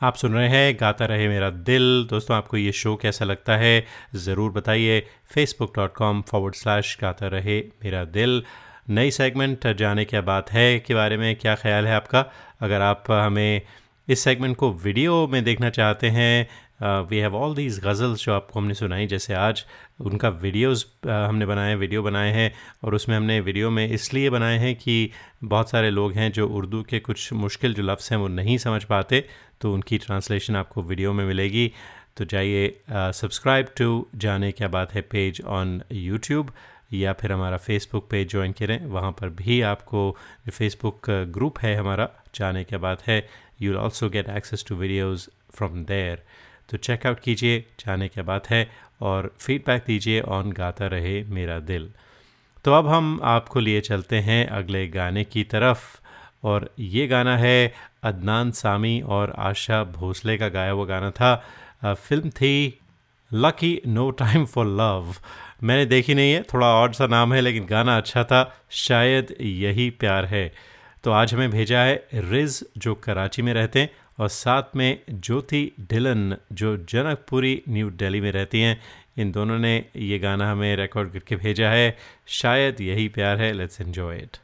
आप 0.00 0.14
सुन 0.16 0.34
रहे 0.34 0.48
हैं 0.48 0.76
गाता 0.80 1.06
रहे 1.06 1.28
मेरा 1.28 1.50
दिल। 1.70 2.06
दोस्तों 2.10 2.36
आपको 2.36 2.56
ये 2.56 2.72
शो 2.82 2.94
कैसा 3.02 3.24
लगता 3.24 3.56
है 3.56 3.84
ज़रूर 4.26 4.52
बताइए। 4.52 5.00
Facebook 5.34 5.74
dot 5.76 5.94
com 5.94 6.22
forward 6.30 6.54
slash 6.54 6.96
गाता 7.02 7.28
रहे 7.38 7.60
मेरा 7.84 8.04
दिल। 8.20 8.42
नई 8.90 9.10
सेगमेंट 9.22 9.66
जाने 9.78 10.04
क्या 10.04 10.22
बात 10.30 10.50
है 10.50 10.78
के 10.80 10.94
बारे 10.94 11.16
में 11.16 11.34
क्या 11.36 11.54
ख्याल 11.64 11.86
है 11.86 11.94
आपका? 11.96 12.26
अगर 12.60 12.80
आप 12.92 13.10
हमें 13.10 13.62
इस 14.08 14.20
सेगमेंट 14.24 14.56
को 14.56 14.70
वीडियो 14.84 15.26
में 15.26 15.42
देखना 15.44 15.70
चाहते 15.70 16.08
हैं 16.10 16.48
we 16.80 17.18
have 17.18 17.36
all 17.36 17.54
these 17.54 17.78
ghazals 17.84 18.24
जो 18.24 18.32
आपको 18.32 18.58
हमने 18.60 18.74
सुनाई 18.74 19.06
जैसे 19.06 19.34
आज 19.34 19.64
उनका 20.00 20.28
वीडियोस 20.28 20.84
uh, 21.04 21.10
हमने 21.10 21.46
बनाए 21.46 21.74
वीडियो 21.74 22.02
बनाए 22.02 22.32
हैं 22.32 22.52
और 22.84 22.94
उसमें 22.94 23.16
हमने 23.16 23.40
वीडियो 23.40 23.70
में 23.70 23.88
इसलिए 23.88 24.30
बनाए 24.30 24.58
हैं 24.58 24.74
कि 24.76 25.10
बहुत 25.44 25.70
सारे 25.70 25.90
लोग 25.90 26.12
हैं 26.12 26.30
जो 26.32 26.48
उर्दू 26.48 26.82
के 26.82 26.98
कुछ 27.00 27.32
मुश्किल 27.32 27.74
जो 27.74 27.82
लफ्ज़ 27.82 28.08
हैं 28.12 28.20
वो 28.20 28.28
नहीं 28.28 28.56
समझ 28.58 28.82
पाते 28.84 29.24
तो 29.60 29.72
उनकी 29.74 29.98
ट्रांसलेशन 29.98 30.56
आपको 30.56 30.82
वीडियो 30.82 31.12
में 31.12 31.24
मिलेगी। 31.26 31.72
तो 32.16 32.24
जाइए 32.24 32.68
सब्सक्राइब 32.90 33.66
टू 33.78 34.06
जाने 34.16 34.52
क्या 34.52 34.68
बात 34.68 34.94
है 34.94 35.00
पेज 35.10 35.40
ऑन 35.46 35.80
यूट्यूब 35.92 36.50
या 36.92 37.12
फिर 37.12 37.32
हमारा 37.32 37.56
फेसबुक 37.56 38.08
पेज 38.10 38.30
ज्वाइन 38.30 38.52
करें। 38.52 38.86
वहाँ 38.86 39.10
पर 39.12 39.28
भी 39.38 39.60
आपको 39.70 40.16
जो 40.46 40.52
फेसबुक 40.52 41.10
ग्रुप 41.10 41.58
है 41.58 41.74
हमारा 41.76 42.08
जाने 42.34 42.64
क्या 42.64 42.78
बात 42.78 43.06
है 43.06 43.18
you 43.62 43.74
also 43.76 44.08
get 44.10 44.28
access 44.28 44.64
to 44.68 44.76
videos 44.76 45.28
from 45.56 45.84
there 45.84 46.22
तो 46.68 46.76
चेकआउट 46.76 47.20
कीजिए, 47.20 47.64
जाने 47.80 48.08
क्या 48.08 48.24
बात 48.24 48.50
है, 48.50 48.68
और 49.00 49.34
फीडबैक 49.38 49.82
दीजिए 49.86 50.20
ऑन 50.20 50.52
गाता 50.52 50.86
रहे 50.86 51.22
मेरा 51.24 51.58
दिल। 51.58 51.90
तो 52.64 52.72
अब 52.72 52.88
हम 52.88 53.20
आपको 53.24 53.60
लिए 53.60 53.80
चलते 53.80 54.16
हैं 54.20 54.46
अगले 54.46 54.86
गाने 54.88 55.24
की 55.24 55.44
तरफ़, 55.44 55.84
और 56.44 56.68
ये 56.78 57.06
गाना 57.06 57.36
है 57.36 57.72
अदनान 58.02 58.50
सामी 58.50 59.00
और 59.00 59.34
आशा 59.38 59.82
भोसले 59.84 60.36
का 60.38 60.48
गाया 60.48 60.70
हुआ 60.70 60.84
गाना 60.86 61.10
था। 61.10 61.34
फ़िल्म 61.84 62.30
थी 62.30 62.78
Lucky 63.30 63.80
no 63.86 64.10
time 64.10 64.44
for 64.44 64.66
love 64.66 65.14
मैंने 65.62 65.86
देखी 65.86 66.14
नहीं 66.14 66.32
है, 66.32 66.42
थोड़ा 66.42 66.66
और 66.66 66.92
सा 66.94 67.06
नाम 67.06 67.34
है, 67.34 67.40
लेकिन 67.40 67.66
गाना 67.66 67.96
अच्छा 67.96 68.24
था, 68.24 68.54
शायद 68.70 69.34
यही 69.40 69.88
प्यार 69.90 70.24
है। 70.24 70.52
तो 71.04 71.10
आज 71.10 71.34
हमें 71.34 71.50
भेजा 71.50 71.80
है 71.80 72.08
रिज 72.14 72.64
जो 72.78 72.94
कराची 72.94 73.42
में 73.42 73.52
रहते 73.54 73.80
हैं। 73.80 73.90
और 74.18 74.28
साथ 74.28 74.62
में 74.76 75.02
ज्योति 75.10 75.72
ढिलन, 75.80 76.36
जो 76.52 76.76
जनकपुरी, 76.76 77.62
न्यू 77.68 77.90
दिल्ली 77.90 78.20
में 78.20 78.32
रहती 78.32 78.60
हैं, 78.60 78.80
इन 79.18 79.32
दोनों 79.32 79.58
ने 79.58 79.84
ये 79.96 80.18
गाना 80.18 80.50
हमें 80.52 80.76
रिकॉर्ड 80.76 81.12
करके 81.12 81.36
भेजा 81.36 81.70
है। 81.70 81.96
शायद 82.26 82.80
यही 82.80 83.08
प्यार 83.08 83.40
है 83.40 83.52
लेट्स 83.52 83.80
एन्जॉय 83.80 84.18
इट 84.18 84.36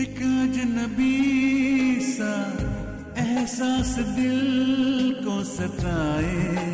एक 0.00 0.20
अजनबी 0.22 1.16
सा 2.00 2.32
एहसास 3.22 3.94
दिल 4.16 4.40
को 5.24 5.42
सताए। 5.44 6.69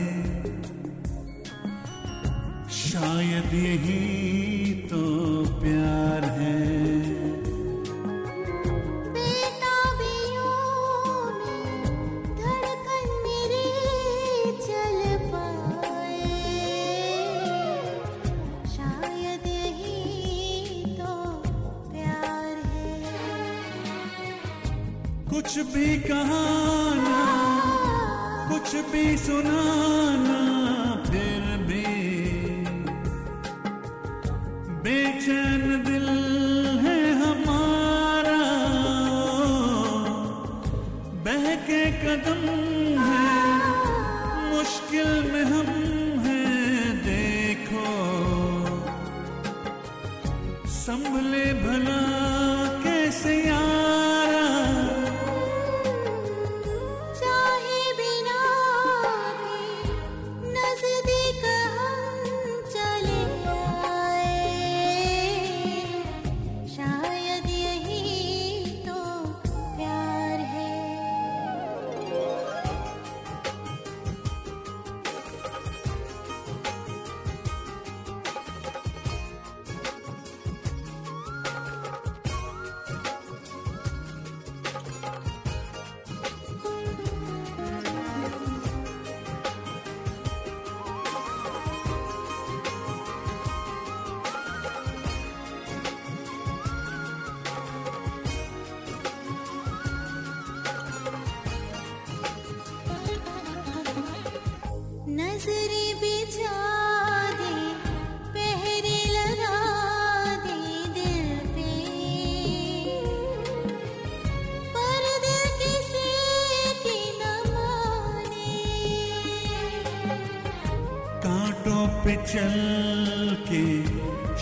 पे 122.06 122.14
चल 122.30 123.36
के 123.48 123.62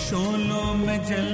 शोलों 0.04 0.74
में 0.84 0.98
जल 1.08 1.28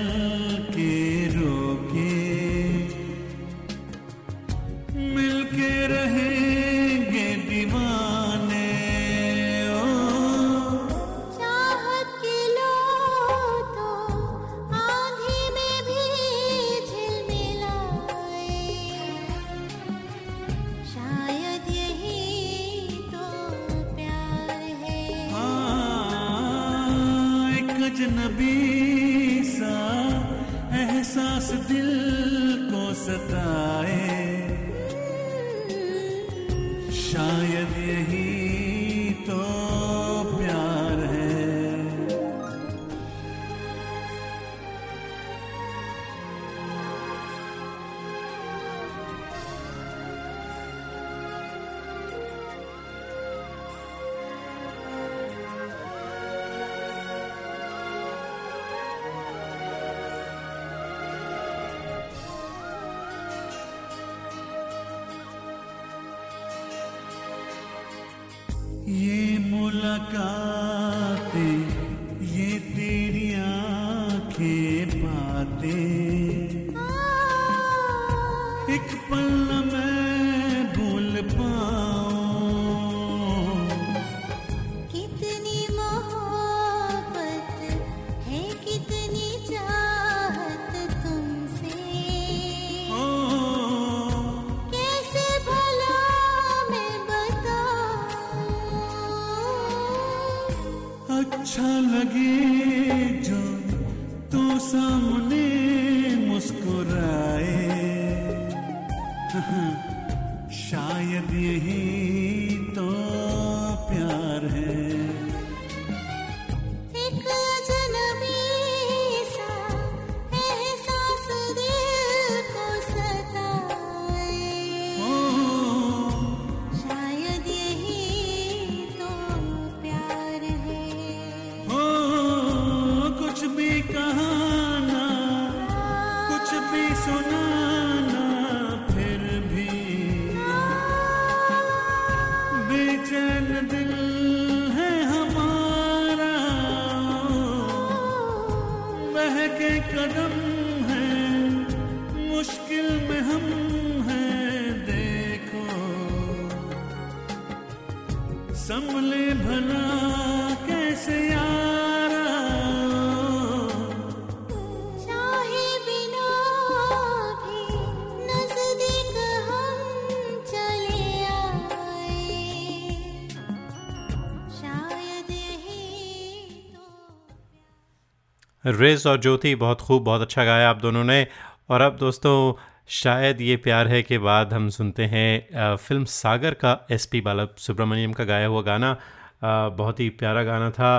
रेज 178.70 179.06
और 179.06 179.20
ज्योति 179.20 179.54
बहुत 179.56 179.80
खूब, 179.80 180.02
बहुत 180.04 180.20
अच्छा 180.20 180.44
गाया 180.44 180.68
आप 180.70 180.80
दोनों 180.80 181.04
ने। 181.04 181.26
और 181.70 181.80
अब 181.80 181.96
दोस्तों, 181.96 182.52
शायद 182.88 183.40
ये 183.40 183.56
प्यार 183.56 183.88
है 183.88 184.02
के 184.02 184.18
बाद 184.18 184.52
हम 184.52 184.68
सुनते 184.70 185.04
हैं 185.04 185.76
फ़िल्म 185.78 186.04
सागर 186.06 186.54
का 186.54 186.78
एस 186.90 187.06
पी 187.06 187.20
बाला 187.20 187.46
सुब्रमण्यम 187.58 188.12
का 188.12 188.24
गाया 188.24 188.46
हुआ 188.46 188.62
गाना। 188.62 188.96
बहुत 189.42 190.00
ही 190.00 190.08
प्यारा 190.10 190.42
गाना 190.42 190.70
था 190.70 190.92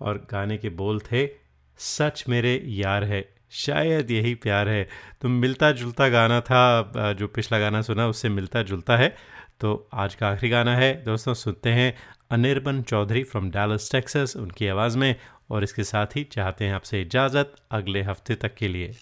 और 0.00 0.26
गाने 0.30 0.56
के 0.56 0.68
बोल 0.70 1.00
थे, 1.02 1.26
सच 1.80 2.24
मेरे 2.28 2.60
यार 2.66 3.04
है, 3.04 3.24
शायद 3.56 4.10
यही 4.10 4.34
प्यार 4.36 4.68
है। 4.68 4.88
तो 5.22 5.28
मिलता 5.28 5.70
जुलता 5.72 6.08
गाना 6.08 6.40
था 6.42 7.12
जो 7.12 7.26
पिछला 7.28 7.58
गाना 7.58 7.82
सुना 7.82 8.06
उससे 8.08 8.28
मिलता 8.30 8.62
जुलता 8.62 8.96
है। 8.96 9.14
तो 9.60 9.88
आज 9.94 10.14
का 10.14 10.28
आखिरी 10.28 10.50
गाना 10.50 10.76
है। 10.76 10.92
दोस्तों, 11.04 11.34
सुनते 11.34 11.70
हैं 11.70 11.94
Anirban 12.30 12.82
Chaudhary 12.82 13.22
from 13.24 13.48
Dallas 13.50 13.90
Texas 13.92 14.36
उनकी 14.36 14.66
आवाज़ 14.68 14.98
में। 14.98 15.14
और 15.50 15.64
इसके 15.64 15.84
साथ 15.84 16.16
ही 16.16 16.24
चाहते 16.24 16.64
हैं 16.64 16.74
आपसे 16.74 17.02
इजाज़त 17.02 17.54
अगले 17.70 18.02
हफ़्ते 18.02 18.34
तक 18.34 18.54
के 18.54 18.68
लिए। 18.68 18.94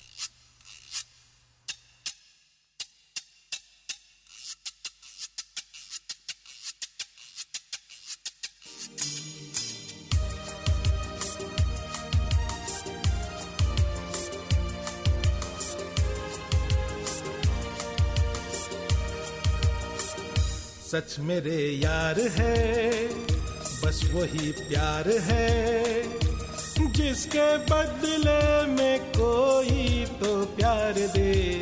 सच 20.85 21.17
मेरे 21.19 21.57
यार 21.73 22.21
है, 22.33 23.09
बस 23.85 24.01
वही 24.13 24.53
प्यार 24.61 25.09
है। 25.21 26.24
जिसके 26.79 27.57
बदले 27.57 28.67
में 28.67 29.01
कोई 29.01 30.05
तो 30.07 30.45
प्यार 30.45 30.93
दे। 30.93 31.55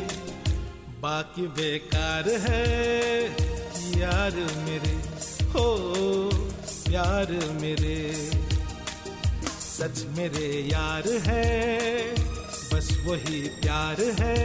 बाकी 1.01 1.41
बेकार 1.41 2.29
है 2.29 3.23
यार 4.01 4.31
मेरे, 4.35 4.95
हो 5.43 5.77
प्यार 6.65 7.31
मेरे। 7.61 8.29
सच 9.59 10.05
मेरे 10.17 10.69
यार 10.71 11.03
है, 11.07 12.15
बस 12.73 13.03
वही 13.07 13.41
प्यार 13.41 13.95
है। 14.01 14.43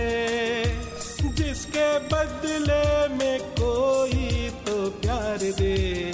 जिसके 1.35 1.99
बदले 1.99 3.09
में 3.15 3.41
कोई 3.41 4.51
तो 4.51 4.91
प्यार 4.91 5.37
दे। 5.37 6.13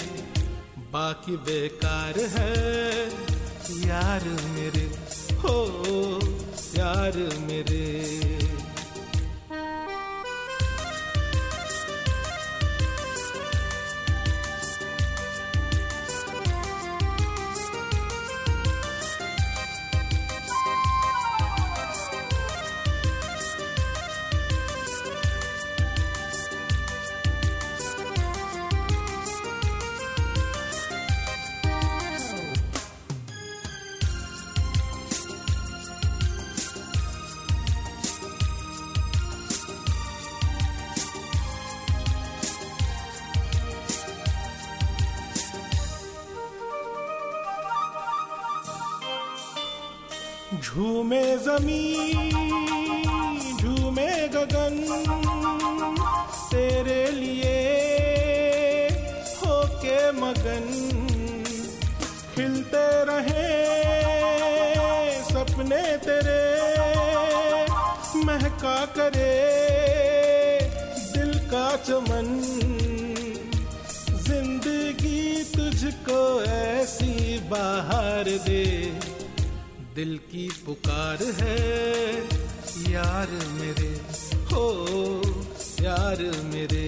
बाकी 0.79 1.37
बेकार 1.37 2.15
है 2.19 3.34
यार 3.71 4.25
मेरे 4.55 4.87
हो 5.43 5.59
यार 6.77 7.17
मेरे 7.49 8.44
झूमे 50.75 51.23
जमी 51.39 51.83
झूमे 53.59 54.07
गगन, 54.29 54.79
तेरे 56.51 57.05
लिए 57.11 57.61
होके 59.37 59.99
मगन। 60.13 60.67
खिलते 62.35 62.83
रहे 63.05 63.47
सपने 65.23 65.83
तेरे, 66.07 66.43
महका 68.25 68.77
करे 68.99 69.31
दिल 71.15 71.39
का 71.49 71.67
चमन। 71.87 72.37
ज़िंदगी 74.27 75.43
तुझको 75.55 76.21
ऐसी 76.53 77.39
बाहर 77.49 78.37
दे। 78.47 78.65
दिल 79.95 80.17
की 80.31 80.49
पुकार 80.67 81.19
है। 81.41 81.59
यार 82.93 83.29
मेरे 83.61 83.91
हो 84.53 84.65
यार 85.81 86.23
मेरे। 86.45 86.84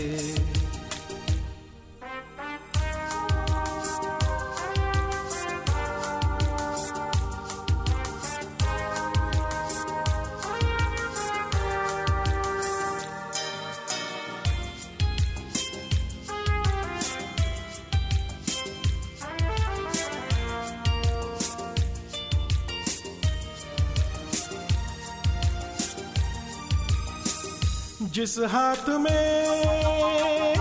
हाथ 28.86 28.98
में 28.98 30.54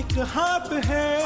एक 0.00 0.18
हाथ 0.18 0.72
है 0.84 1.18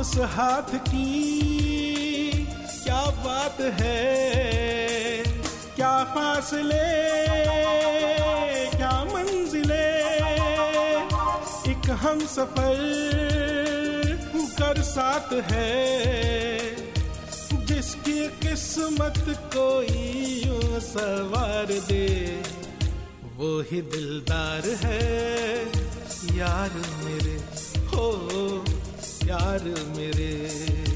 उस 0.00 0.18
हाथ 0.18 0.78
की। 0.78 2.48
क्या 2.84 3.02
बात 3.24 3.60
है? 3.60 5.24
क्या 5.76 6.04
फासले? 6.04 6.84
क्या 8.76 9.04
मंजिले? 9.04 9.88
एक 11.72 11.90
हम 11.90 12.20
सफ़र 12.26 12.76
कर 14.58 14.82
साथ 14.82 15.32
है। 15.52 15.76
जिसकी 17.66 18.28
किस्मत 18.28 19.24
कोई 19.28 20.42
यूँ 20.46 20.80
सवार 20.80 21.66
दे। 21.66 22.08
वो 23.38 23.48
ही 23.60 23.80
दिलदार 23.82 24.62
है। 24.84 24.98
यार 26.38 26.70
मेरे 27.04 27.36
हो 27.92 28.08
यार 29.24 29.62
मेरे। 29.96 30.87